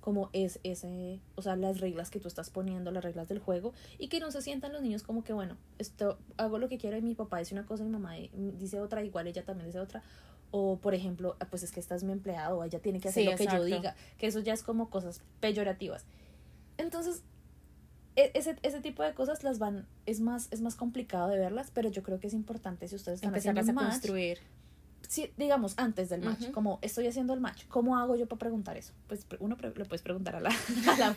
como 0.00 0.30
es 0.32 0.60
ese, 0.62 1.20
o 1.34 1.42
sea, 1.42 1.56
las 1.56 1.80
reglas 1.80 2.10
que 2.10 2.20
tú 2.20 2.28
estás 2.28 2.50
poniendo, 2.50 2.90
las 2.90 3.04
reglas 3.04 3.28
del 3.28 3.38
juego, 3.38 3.72
y 3.98 4.08
que 4.08 4.20
no 4.20 4.30
se 4.30 4.42
sientan 4.42 4.72
los 4.72 4.82
niños 4.82 5.02
como 5.02 5.22
que, 5.24 5.32
bueno, 5.32 5.56
esto 5.78 6.18
hago 6.36 6.58
lo 6.58 6.68
que 6.68 6.78
quiero 6.78 6.96
y 6.96 7.02
mi 7.02 7.14
papá 7.14 7.38
dice 7.38 7.54
una 7.54 7.66
cosa 7.66 7.82
y 7.82 7.86
mi 7.86 7.92
mamá 7.92 8.14
dice 8.58 8.80
otra, 8.80 9.04
igual 9.04 9.26
ella 9.26 9.44
también 9.44 9.66
dice 9.66 9.80
otra, 9.80 10.02
o 10.50 10.78
por 10.78 10.94
ejemplo, 10.94 11.36
ah, 11.40 11.46
pues 11.48 11.62
es 11.62 11.70
que 11.70 11.80
esta 11.80 11.94
es 11.94 12.02
mi 12.02 12.12
empleado, 12.12 12.58
o 12.58 12.64
ella 12.64 12.80
tiene 12.80 13.00
que 13.00 13.08
hacer 13.08 13.24
lo 13.24 13.36
que 13.36 13.46
yo 13.46 13.64
diga, 13.64 13.94
que 14.18 14.26
eso 14.26 14.40
ya 14.40 14.54
es 14.54 14.62
como 14.62 14.90
cosas 14.90 15.22
peyorativas. 15.40 16.04
Entonces, 16.78 17.22
e, 18.16 18.32
ese, 18.34 18.56
ese 18.62 18.80
tipo 18.80 19.02
de 19.02 19.14
cosas 19.14 19.44
las 19.44 19.58
van, 19.58 19.86
es 20.06 20.20
más, 20.20 20.48
es 20.50 20.60
más 20.62 20.74
complicado 20.74 21.28
de 21.28 21.38
verlas, 21.38 21.70
pero 21.72 21.90
yo 21.90 22.02
creo 22.02 22.18
que 22.18 22.26
es 22.26 22.34
importante 22.34 22.88
si 22.88 22.96
ustedes 22.96 23.16
están 23.16 23.34
haciendo 23.34 23.60
a 23.60 23.74
construir 23.74 24.38
si, 25.10 25.32
digamos, 25.36 25.74
antes 25.76 26.08
del 26.08 26.20
match, 26.22 26.52
como 26.52 26.78
estoy 26.82 27.08
haciendo 27.08 27.34
el 27.34 27.40
match, 27.40 27.64
¿cómo 27.66 27.98
hago 27.98 28.14
yo 28.14 28.28
para 28.28 28.38
preguntar 28.38 28.76
eso? 28.76 28.92
Pues 29.08 29.26
uno 29.40 29.56
le 29.60 29.84
puedes 29.84 30.02
preguntar 30.02 30.36
a 30.36 30.40
la, 30.40 30.50
a 31.04 31.14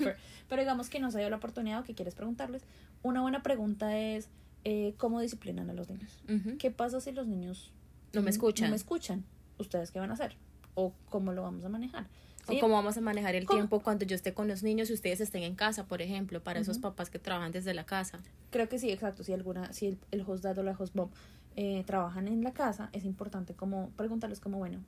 pero 0.50 0.62
digamos 0.64 0.90
que 0.90 1.00
no 1.00 1.12
se 1.12 1.20
dio 1.20 1.30
la 1.30 1.36
oportunidad 1.36 1.82
o 1.82 1.84
que 1.84 1.94
quieres 1.94 2.16
preguntarles. 2.16 2.64
Una 3.04 3.22
buena 3.22 3.44
pregunta 3.44 3.96
es, 3.96 4.30
eh, 4.64 4.96
¿cómo 4.98 5.22
disciplinan 5.22 5.70
a 5.70 5.74
los 5.74 5.92
niños? 5.92 6.24
¿Qué 6.58 6.72
pasa 6.72 7.02
si 7.02 7.12
los 7.12 7.28
niños 7.28 7.72
no 8.14 8.24
me 8.24 8.32
escuchan? 8.32 8.66
No 8.66 8.72
me 8.72 8.78
escuchan. 8.78 9.26
¿Ustedes 9.60 9.92
qué 9.92 10.00
van 10.00 10.10
a 10.10 10.14
hacer? 10.14 10.38
¿O 10.74 10.92
cómo 11.12 11.32
lo 11.32 11.44
vamos 11.44 11.64
a 11.64 11.70
manejar? 11.70 12.08
O 12.48 12.60
cómo 12.60 12.74
vamos 12.74 12.98
a 12.98 13.02
manejar 13.02 13.36
el 13.36 13.46
tiempo 13.46 13.82
cuando 13.82 14.06
yo 14.06 14.16
esté 14.16 14.34
con 14.34 14.48
los 14.48 14.64
niños 14.64 14.90
y 14.90 14.94
ustedes 14.94 15.22
estén 15.22 15.44
en 15.44 15.54
casa, 15.54 15.86
por 15.86 16.02
ejemplo, 16.02 16.42
para 16.42 16.60
esos 16.60 16.80
papás 16.80 17.12
que 17.12 17.20
trabajan 17.20 17.52
desde 17.52 17.76
la 17.76 17.86
casa. 17.86 18.20
Creo 18.50 18.68
que 18.68 18.80
sí, 18.80 18.90
exacto. 18.90 19.24
Si 19.24 19.34
alguna, 19.34 19.72
si 19.72 19.86
el, 19.86 20.00
el 20.10 20.24
host 20.28 20.44
dad 20.44 20.58
o 20.58 20.64
la 20.64 20.72
host 20.72 20.96
mom 20.96 21.10
eh, 21.56 21.84
trabajan 21.86 22.28
en 22.28 22.44
la 22.44 22.54
casa, 22.54 22.90
es 22.94 23.06
importante 23.06 23.54
como 23.54 23.90
preguntarles 23.92 24.40
como, 24.40 24.58
bueno, 24.58 24.80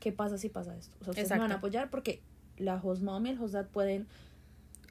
¿qué 0.00 0.12
pasa 0.12 0.38
si 0.38 0.48
pasa 0.48 0.76
esto? 0.76 0.96
O 1.00 1.04
sea, 1.04 1.10
ustedes 1.10 1.30
me 1.30 1.38
van 1.38 1.52
a 1.52 1.56
apoyar 1.56 1.90
porque 1.90 2.20
la 2.56 2.76
host 2.76 3.02
mom 3.02 3.24
y 3.26 3.30
el 3.30 3.40
host 3.40 3.54
dad 3.54 3.66
pueden 3.68 4.06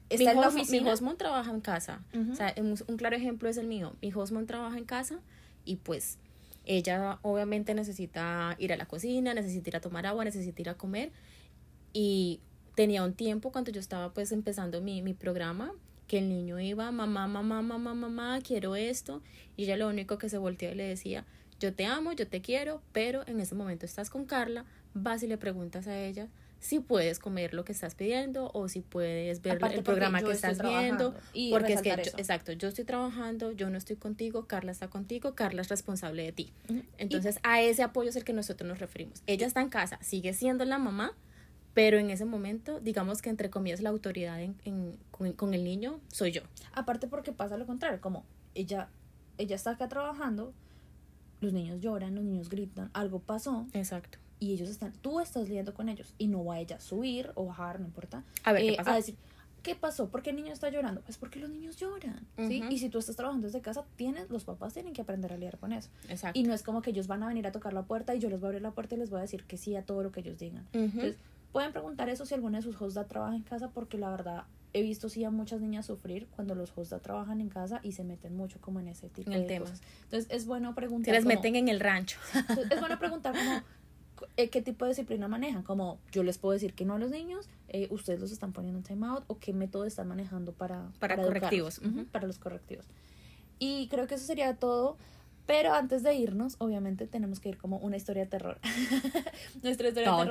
estar 0.08 0.34
en 0.34 0.40
la 0.40 0.48
oficina. 0.48 0.82
Mi 0.82 0.88
host 0.88 1.02
mom 1.02 1.16
trabaja 1.16 1.50
en 1.50 1.60
casa. 1.60 2.02
O 2.32 2.34
sea, 2.34 2.54
un, 2.56 2.74
un, 2.86 2.96
claro 2.96 3.16
ejemplo 3.16 3.48
es 3.48 3.56
el 3.56 3.66
mío. 3.66 3.94
Mi 4.00 4.12
host 4.12 4.32
mom 4.32 4.46
trabaja 4.46 4.78
en 4.78 4.84
casa 4.84 5.20
y 5.64 5.76
pues 5.76 6.18
ella 6.66 7.18
obviamente 7.22 7.74
necesita 7.74 8.54
ir 8.58 8.72
a 8.72 8.76
la 8.76 8.86
cocina, 8.86 9.34
necesita 9.34 9.70
ir 9.70 9.76
a 9.76 9.80
tomar 9.80 10.06
agua, 10.06 10.24
necesita 10.24 10.60
ir 10.62 10.68
a 10.68 10.74
comer 10.74 11.10
y 11.92 12.40
tenía 12.74 13.02
un 13.04 13.14
tiempo 13.14 13.52
cuando 13.52 13.70
yo 13.70 13.80
estaba 13.80 14.12
pues 14.12 14.32
empezando 14.32 14.80
mi, 14.80 15.02
mi 15.02 15.14
programa 15.14 15.72
que 16.10 16.18
el 16.18 16.28
niño 16.28 16.58
iba, 16.58 16.90
mamá, 16.90 17.28
mamá, 17.28 17.62
mamá, 17.62 17.94
mamá, 17.94 18.40
quiero 18.42 18.74
esto, 18.74 19.22
y 19.56 19.62
ella 19.62 19.76
lo 19.76 19.86
único 19.86 20.18
que 20.18 20.28
se 20.28 20.38
volteó 20.38 20.72
y 20.72 20.74
le 20.74 20.82
decía, 20.82 21.24
yo 21.60 21.72
te 21.72 21.86
amo, 21.86 22.12
yo 22.14 22.26
te 22.26 22.40
quiero, 22.40 22.82
pero 22.90 23.24
en 23.28 23.38
ese 23.38 23.54
momento 23.54 23.86
estás 23.86 24.10
con 24.10 24.24
Carla, 24.24 24.64
vas 24.92 25.22
y 25.22 25.28
le 25.28 25.38
preguntas 25.38 25.86
a 25.86 25.96
ella 25.96 26.26
si 26.58 26.80
puedes 26.80 27.20
comer 27.20 27.54
lo 27.54 27.64
que 27.64 27.70
estás 27.70 27.94
pidiendo 27.94 28.50
o 28.54 28.68
si 28.68 28.80
puedes 28.80 29.40
ver 29.40 29.60
el 29.72 29.84
programa 29.84 30.20
que 30.20 30.32
estás 30.32 30.60
viendo. 30.60 31.14
porque 31.52 31.74
es 31.74 31.82
que, 31.82 31.92
exacto, 31.92 32.50
yo 32.54 32.66
estoy 32.66 32.84
trabajando, 32.84 33.52
yo 33.52 33.70
no 33.70 33.78
estoy 33.78 33.94
contigo, 33.94 34.48
Carla 34.48 34.72
está 34.72 34.88
contigo, 34.88 35.36
Carla 35.36 35.62
es 35.62 35.68
responsable 35.68 36.24
de 36.24 36.32
ti. 36.32 36.52
Entonces, 36.98 37.38
a 37.44 37.62
ese 37.62 37.84
apoyo 37.84 38.10
es 38.10 38.16
el 38.16 38.24
que 38.24 38.32
nosotros 38.32 38.66
nos 38.68 38.80
referimos. 38.80 39.22
Ella 39.28 39.46
está 39.46 39.60
en 39.60 39.68
casa, 39.68 40.00
sigue 40.02 40.32
siendo 40.32 40.64
la 40.64 40.78
mamá, 40.78 41.14
pero 41.80 41.98
en 41.98 42.10
ese 42.10 42.26
momento, 42.26 42.78
digamos 42.78 43.22
que 43.22 43.30
entre 43.30 43.48
comillas 43.48 43.80
la 43.80 43.88
autoridad 43.88 44.38
en, 44.42 44.54
en, 44.66 44.98
con, 45.10 45.54
el 45.54 45.64
niño 45.64 45.98
soy 46.08 46.30
yo. 46.30 46.42
Aparte 46.74 47.06
porque 47.06 47.32
pasa 47.32 47.56
lo 47.56 47.66
contrario, 47.66 48.02
como 48.02 48.22
ella, 48.54 48.90
ella 49.38 49.56
está 49.56 49.70
acá 49.70 49.88
trabajando, 49.88 50.52
los 51.40 51.54
niños 51.54 51.80
lloran, 51.80 52.14
los 52.14 52.22
niños 52.22 52.50
gritan, 52.50 52.90
algo 52.92 53.20
pasó. 53.20 53.66
Exacto. 53.72 54.18
Y 54.40 54.52
ellos 54.52 54.68
están, 54.68 54.92
tú 55.00 55.20
estás 55.20 55.48
lidiando 55.48 55.72
con 55.72 55.88
ellos 55.88 56.14
y 56.18 56.26
no 56.26 56.44
va 56.44 56.56
a 56.56 56.60
ella 56.60 56.78
subir 56.80 57.32
o 57.34 57.46
bajar, 57.46 57.80
no 57.80 57.86
importa. 57.86 58.24
A 58.44 58.52
ver, 58.52 58.62
¿qué 58.62 58.72
eh, 58.72 58.76
A 58.84 58.96
decir, 58.96 59.14
¿qué 59.62 59.74
pasó? 59.74 60.10
¿Por 60.10 60.22
qué 60.22 60.30
el 60.30 60.36
niño 60.36 60.52
está 60.52 60.68
llorando? 60.68 61.02
Es 61.08 61.16
porque 61.16 61.40
los 61.40 61.48
niños 61.48 61.76
lloran, 61.76 62.26
¿sí? 62.36 62.62
Y 62.68 62.78
si 62.78 62.90
tú 62.90 62.98
estás 62.98 63.16
trabajando 63.16 63.46
desde 63.46 63.62
casa, 63.62 63.86
tienes, 63.96 64.28
los 64.28 64.44
papás 64.44 64.74
tienen 64.74 64.92
que 64.92 65.00
aprender 65.00 65.32
a 65.32 65.36
lidiar 65.36 65.56
con 65.56 65.72
eso. 65.72 65.88
Exacto. 66.10 66.38
Y 66.38 66.42
no 66.42 66.52
es 66.52 66.62
como 66.62 66.82
que 66.82 66.90
ellos 66.90 67.06
van 67.06 67.22
a 67.22 67.28
venir 67.28 67.46
a 67.46 67.52
tocar 67.52 67.72
la 67.72 67.84
puerta 67.84 68.14
y 68.14 68.18
yo 68.18 68.28
les 68.28 68.38
voy 68.38 68.48
a 68.48 68.48
abrir 68.48 68.62
la 68.62 68.72
puerta 68.72 68.96
y 68.96 68.98
les 68.98 69.08
voy 69.08 69.20
a 69.20 69.22
decir 69.22 69.44
que 69.44 69.56
sí 69.56 69.76
a 69.76 69.82
todo 69.82 70.02
lo 70.02 70.12
que 70.12 70.20
ellos 70.20 70.38
digan. 70.38 70.66
Entonces, 70.74 71.16
Pueden 71.52 71.72
preguntar 71.72 72.08
eso 72.08 72.26
si 72.26 72.34
alguna 72.34 72.58
de 72.58 72.62
sus 72.62 72.80
hosts 72.80 73.00
trabaja 73.08 73.34
en 73.34 73.42
casa, 73.42 73.70
porque 73.70 73.98
la 73.98 74.10
verdad 74.10 74.44
he 74.72 74.82
visto 74.82 75.08
sí 75.08 75.24
a 75.24 75.30
muchas 75.30 75.60
niñas 75.60 75.86
sufrir 75.86 76.28
cuando 76.28 76.54
los 76.54 76.76
hosts 76.76 76.94
trabajan 77.02 77.40
en 77.40 77.48
casa 77.48 77.80
y 77.82 77.92
se 77.92 78.04
meten 78.04 78.36
mucho 78.36 78.60
como 78.60 78.78
en 78.80 78.88
ese 78.88 79.08
tipo 79.08 79.30
de 79.30 79.42
tema. 79.42 79.66
cosas. 79.66 79.82
Entonces 80.04 80.30
es 80.30 80.46
bueno 80.46 80.74
preguntar. 80.74 81.06
Se 81.06 81.12
les 81.12 81.26
meten 81.26 81.56
en 81.56 81.68
el 81.68 81.80
rancho. 81.80 82.18
es 82.70 82.80
bueno 82.80 82.98
preguntar 82.98 83.34
como 83.36 83.62
eh, 84.36 84.48
qué 84.48 84.62
tipo 84.62 84.84
de 84.84 84.90
disciplina 84.90 85.28
manejan. 85.28 85.62
Como 85.62 85.98
yo 86.12 86.22
les 86.22 86.38
puedo 86.38 86.52
decir 86.52 86.74
que 86.74 86.84
no 86.84 86.94
a 86.94 86.98
los 86.98 87.10
niños, 87.10 87.48
eh, 87.68 87.88
ustedes 87.90 88.20
los 88.20 88.30
están 88.30 88.52
poniendo 88.52 88.78
en 88.78 88.84
timeout 88.84 89.24
o 89.26 89.38
qué 89.38 89.52
método 89.52 89.84
están 89.84 90.08
manejando 90.08 90.52
para, 90.52 90.90
para, 90.98 91.16
correctivos. 91.16 91.80
Para 92.12 92.26
los 92.26 92.38
correctivos. 92.38 92.86
Y 93.58 93.88
creo 93.88 94.06
que 94.06 94.14
eso 94.14 94.24
sería 94.24 94.54
todo. 94.54 94.96
Pero 95.46 95.72
antes 95.72 96.02
de 96.02 96.14
irnos, 96.14 96.56
obviamente 96.58 97.06
tenemos 97.06 97.40
que 97.40 97.48
ir 97.48 97.58
como 97.58 97.78
una 97.78 97.96
historia 97.96 98.24
de 98.24 98.30
terror. 98.30 98.58
Nuestra 99.62 99.88
historia 99.88 100.12
de 100.12 100.16
terror. 100.16 100.30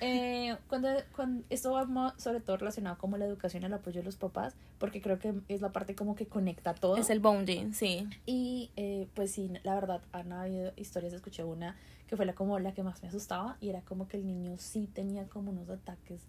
Eh, 0.00 0.56
cuando, 0.68 0.88
cuando, 1.14 1.44
esto 1.48 1.72
va 1.72 2.14
sobre 2.18 2.40
todo 2.40 2.58
relacionado 2.58 2.98
como 2.98 3.16
la 3.16 3.24
educación 3.24 3.62
y 3.62 3.66
el 3.66 3.72
apoyo 3.72 4.00
de 4.00 4.04
los 4.04 4.16
papás, 4.16 4.54
porque 4.78 5.00
creo 5.00 5.18
que 5.18 5.34
es 5.48 5.60
la 5.62 5.72
parte 5.72 5.94
como 5.94 6.14
que 6.14 6.26
conecta 6.26 6.74
todo. 6.74 6.96
Es 6.96 7.08
el 7.10 7.20
bonding, 7.20 7.72
sí. 7.72 8.06
Y 8.26 8.70
eh, 8.76 9.08
pues 9.14 9.32
sí, 9.32 9.50
la 9.62 9.74
verdad, 9.74 10.02
han 10.12 10.32
habido 10.32 10.72
historias, 10.76 11.12
escuché 11.14 11.44
una 11.44 11.76
que 12.06 12.16
fue 12.16 12.26
la 12.26 12.34
como 12.34 12.58
la 12.58 12.72
que 12.72 12.82
más 12.82 13.02
me 13.02 13.08
asustaba 13.08 13.56
y 13.60 13.68
era 13.68 13.80
como 13.82 14.08
que 14.08 14.16
el 14.16 14.26
niño 14.26 14.56
sí 14.58 14.88
tenía 14.92 15.26
como 15.28 15.50
unos 15.50 15.68
ataques 15.68 16.20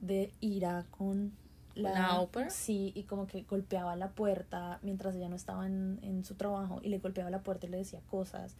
de 0.00 0.32
ira 0.40 0.84
con 0.90 1.32
la, 1.74 2.26
Sí, 2.50 2.92
y 2.94 3.04
como 3.04 3.26
que 3.26 3.42
golpeaba 3.42 3.96
la 3.96 4.10
puerta 4.10 4.78
mientras 4.82 5.14
ella 5.16 5.28
no 5.28 5.36
estaba 5.36 5.66
en, 5.66 5.98
en, 6.02 6.24
su 6.24 6.34
trabajo 6.34 6.80
y 6.82 6.88
le 6.88 6.98
golpeaba 6.98 7.30
la 7.30 7.42
puerta 7.42 7.66
y 7.66 7.70
le 7.70 7.78
decía 7.78 8.00
cosas. 8.10 8.56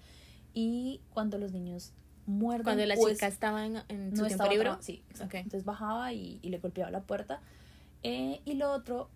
Y 0.52 1.00
cuando 1.12 1.38
los 1.38 1.52
niños 1.52 1.92
muerden... 2.26 2.64
Cuando 2.64 2.86
la 2.86 2.94
pues, 2.94 3.14
chica 3.14 3.26
estaba 3.26 3.66
en, 3.66 3.82
en 3.88 4.16
su 4.16 4.26
tiempo 4.26 4.46
libre. 4.46 4.70
Sí, 4.80 5.02
Entonces 5.18 5.64
bajaba 5.64 6.12
y, 6.12 6.38
y, 6.42 6.50
le 6.50 6.58
golpeaba 6.58 6.90
la 6.90 7.02
puerta. 7.02 7.40
Eh, 8.02 8.40
y 8.44 8.54
lo 8.54 8.72
otro, 8.72 9.08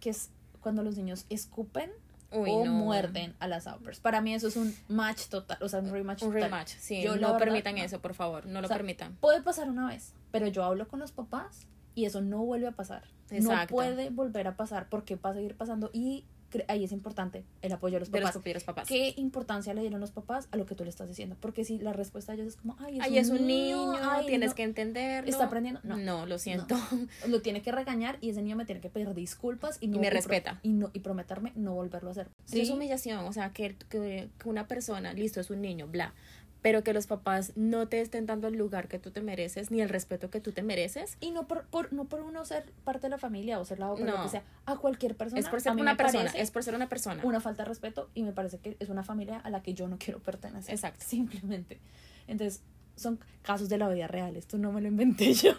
que 0.00 0.10
es 0.10 0.30
cuando 0.60 0.82
los 0.82 0.96
niños 0.96 1.26
escupen 1.28 1.90
o 2.30 2.64
muerden 2.66 3.34
a 3.38 3.48
las 3.48 3.66
Aupers. 3.66 4.00
Para 4.00 4.20
mí 4.20 4.34
eso 4.34 4.48
es 4.48 4.56
un 4.56 4.74
match 4.88 5.28
total, 5.28 5.58
o 5.62 5.68
sea, 5.68 5.80
un 5.80 5.90
rematch 5.90 6.22
Un 6.22 6.32
rematch, 6.32 6.74
sí. 6.78 7.02
Yo, 7.02 7.16
no 7.16 7.36
permitan 7.38 7.78
eso, 7.78 8.00
por 8.00 8.14
favor, 8.14 8.46
no 8.46 8.60
lo 8.60 8.68
permitan. 8.68 9.16
Puede 9.16 9.42
pasar 9.42 9.68
una 9.68 9.88
vez, 9.88 10.12
pero 10.30 10.46
yo 10.46 10.62
hablo 10.64 10.88
con 10.88 11.00
los 11.00 11.12
papás 11.12 11.66
y 11.98 12.04
eso 12.04 12.20
no 12.20 12.44
vuelve 12.44 12.68
a 12.68 12.72
pasar. 12.72 13.02
No 13.28 13.50
puede 13.68 14.10
volver 14.10 14.46
a 14.46 14.56
pasar 14.56 14.88
porque 14.88 15.16
va 15.16 15.30
a 15.30 15.34
seguir 15.34 15.56
pasando 15.56 15.90
y 15.92 16.24
ahí 16.68 16.84
es 16.84 16.92
importante 16.92 17.44
el 17.60 17.72
apoyo 17.72 17.94
de 17.94 18.00
los 18.00 18.08
papás. 18.08 18.40
De 18.40 18.54
los 18.54 18.62
papás. 18.62 18.86
¿Qué 18.86 19.14
importancia 19.16 19.74
le 19.74 19.80
dieron 19.80 20.00
los 20.00 20.12
papás 20.12 20.46
a 20.52 20.56
lo 20.56 20.64
que 20.64 20.76
tú 20.76 20.84
le 20.84 20.90
estás 20.90 21.08
diciendo? 21.08 21.36
Porque 21.40 21.64
si 21.64 21.80
la 21.80 21.92
respuesta 21.92 22.30
de 22.30 22.42
ellos 22.42 22.54
es 22.54 22.60
como, 22.60 22.76
ay, 22.78 23.18
es, 23.18 23.30
un, 23.30 23.48
niño, 23.48 23.96
tienes 24.28 24.54
que 24.54 24.62
entenderlo. 24.62 25.28
¿Está 25.28 25.46
aprendiendo? 25.46 25.80
No. 25.82 25.96
No, 25.96 26.24
lo 26.24 26.38
siento. 26.38 26.76
Lo 27.26 27.42
tiene 27.42 27.62
que 27.62 27.72
regañar 27.72 28.16
y 28.20 28.30
ese 28.30 28.42
niño 28.42 28.54
me 28.54 28.64
tiene 28.64 28.80
que 28.80 28.90
pedir 28.90 29.12
disculpas 29.12 29.78
y, 29.80 29.88
no, 29.88 29.98
me 29.98 30.08
respeta. 30.08 30.60
Y, 30.62 30.68
no, 30.68 30.90
y 30.92 31.00
prometerme 31.00 31.52
no 31.56 31.74
volverlo 31.74 32.10
a 32.10 32.12
hacer. 32.12 32.28
¿Sí? 32.44 32.60
Es 32.60 32.70
humillación, 32.70 33.26
o 33.26 33.32
sea, 33.32 33.52
que, 33.52 33.74
que, 33.88 34.28
que 34.38 34.48
una 34.48 34.68
persona, 34.68 35.14
listo, 35.14 35.40
es 35.40 35.50
un 35.50 35.60
niño, 35.60 35.88
bla, 35.88 36.14
pero 36.62 36.82
que 36.82 36.92
los 36.92 37.06
papás 37.06 37.52
no 37.56 37.88
te 37.88 38.00
estén 38.00 38.26
dando 38.26 38.48
el 38.48 38.56
lugar 38.56 38.88
que 38.88 38.98
tú 38.98 39.10
te 39.10 39.20
mereces 39.20 39.70
ni 39.70 39.80
el 39.80 39.88
respeto 39.88 40.30
que 40.30 40.40
tú 40.40 40.52
te 40.52 40.62
mereces. 40.62 41.16
Y 41.20 41.30
no 41.30 41.46
por, 41.46 41.66
por 41.66 41.92
no 41.92 42.06
por 42.06 42.20
uno 42.20 42.44
ser 42.44 42.72
parte 42.84 43.02
de 43.06 43.10
la 43.10 43.18
familia 43.18 43.60
o 43.60 43.64
ser 43.64 43.78
la 43.78 43.90
otra, 43.90 44.04
no. 44.04 44.16
lo 44.16 44.22
que 44.22 44.28
sea, 44.28 44.42
a 44.66 44.76
cualquier 44.76 45.16
persona. 45.16 45.40
Es 45.40 45.48
por 45.48 45.60
ser 45.60 45.72
una 45.72 45.96
persona, 45.96 46.30
es 46.30 46.50
por 46.50 46.64
ser 46.64 46.74
una 46.74 46.88
persona. 46.88 47.22
Una 47.24 47.40
falta 47.40 47.62
de 47.62 47.68
respeto 47.68 48.10
y 48.14 48.22
me 48.22 48.32
parece 48.32 48.58
que 48.58 48.76
es 48.80 48.88
una 48.88 49.04
familia 49.04 49.38
a 49.38 49.50
la 49.50 49.62
que 49.62 49.74
yo 49.74 49.88
no 49.88 49.98
quiero 49.98 50.20
pertenecer. 50.20 50.74
Exacto. 50.74 51.04
Simplemente. 51.06 51.80
Entonces, 52.26 52.62
son 52.96 53.20
casos 53.42 53.68
de 53.68 53.78
la 53.78 53.88
vida 53.88 54.08
real, 54.08 54.36
esto 54.36 54.58
no 54.58 54.72
me 54.72 54.80
lo 54.80 54.88
inventé 54.88 55.32
yo. 55.34 55.54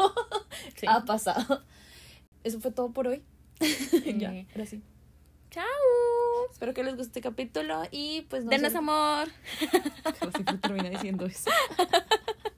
ha 0.88 1.06
pasado. 1.06 1.64
Eso 2.44 2.60
fue 2.60 2.72
todo 2.72 2.92
por 2.92 3.08
hoy. 3.08 3.24
ya, 4.18 4.30
ahora 4.52 4.66
sí. 4.66 4.82
Chao. 5.50 5.66
Espero 6.52 6.74
que 6.74 6.84
les 6.84 6.96
guste 6.96 7.20
este 7.20 7.22
capítulo 7.22 7.84
y 7.92 8.22
pues... 8.30 8.44
No 8.44 8.52
Denos 8.52 8.72
sé... 8.72 8.78
amor. 8.78 9.30
Casi 10.20 10.44
termina 10.62 10.90
diciendo 10.90 11.26
eso. 11.26 11.50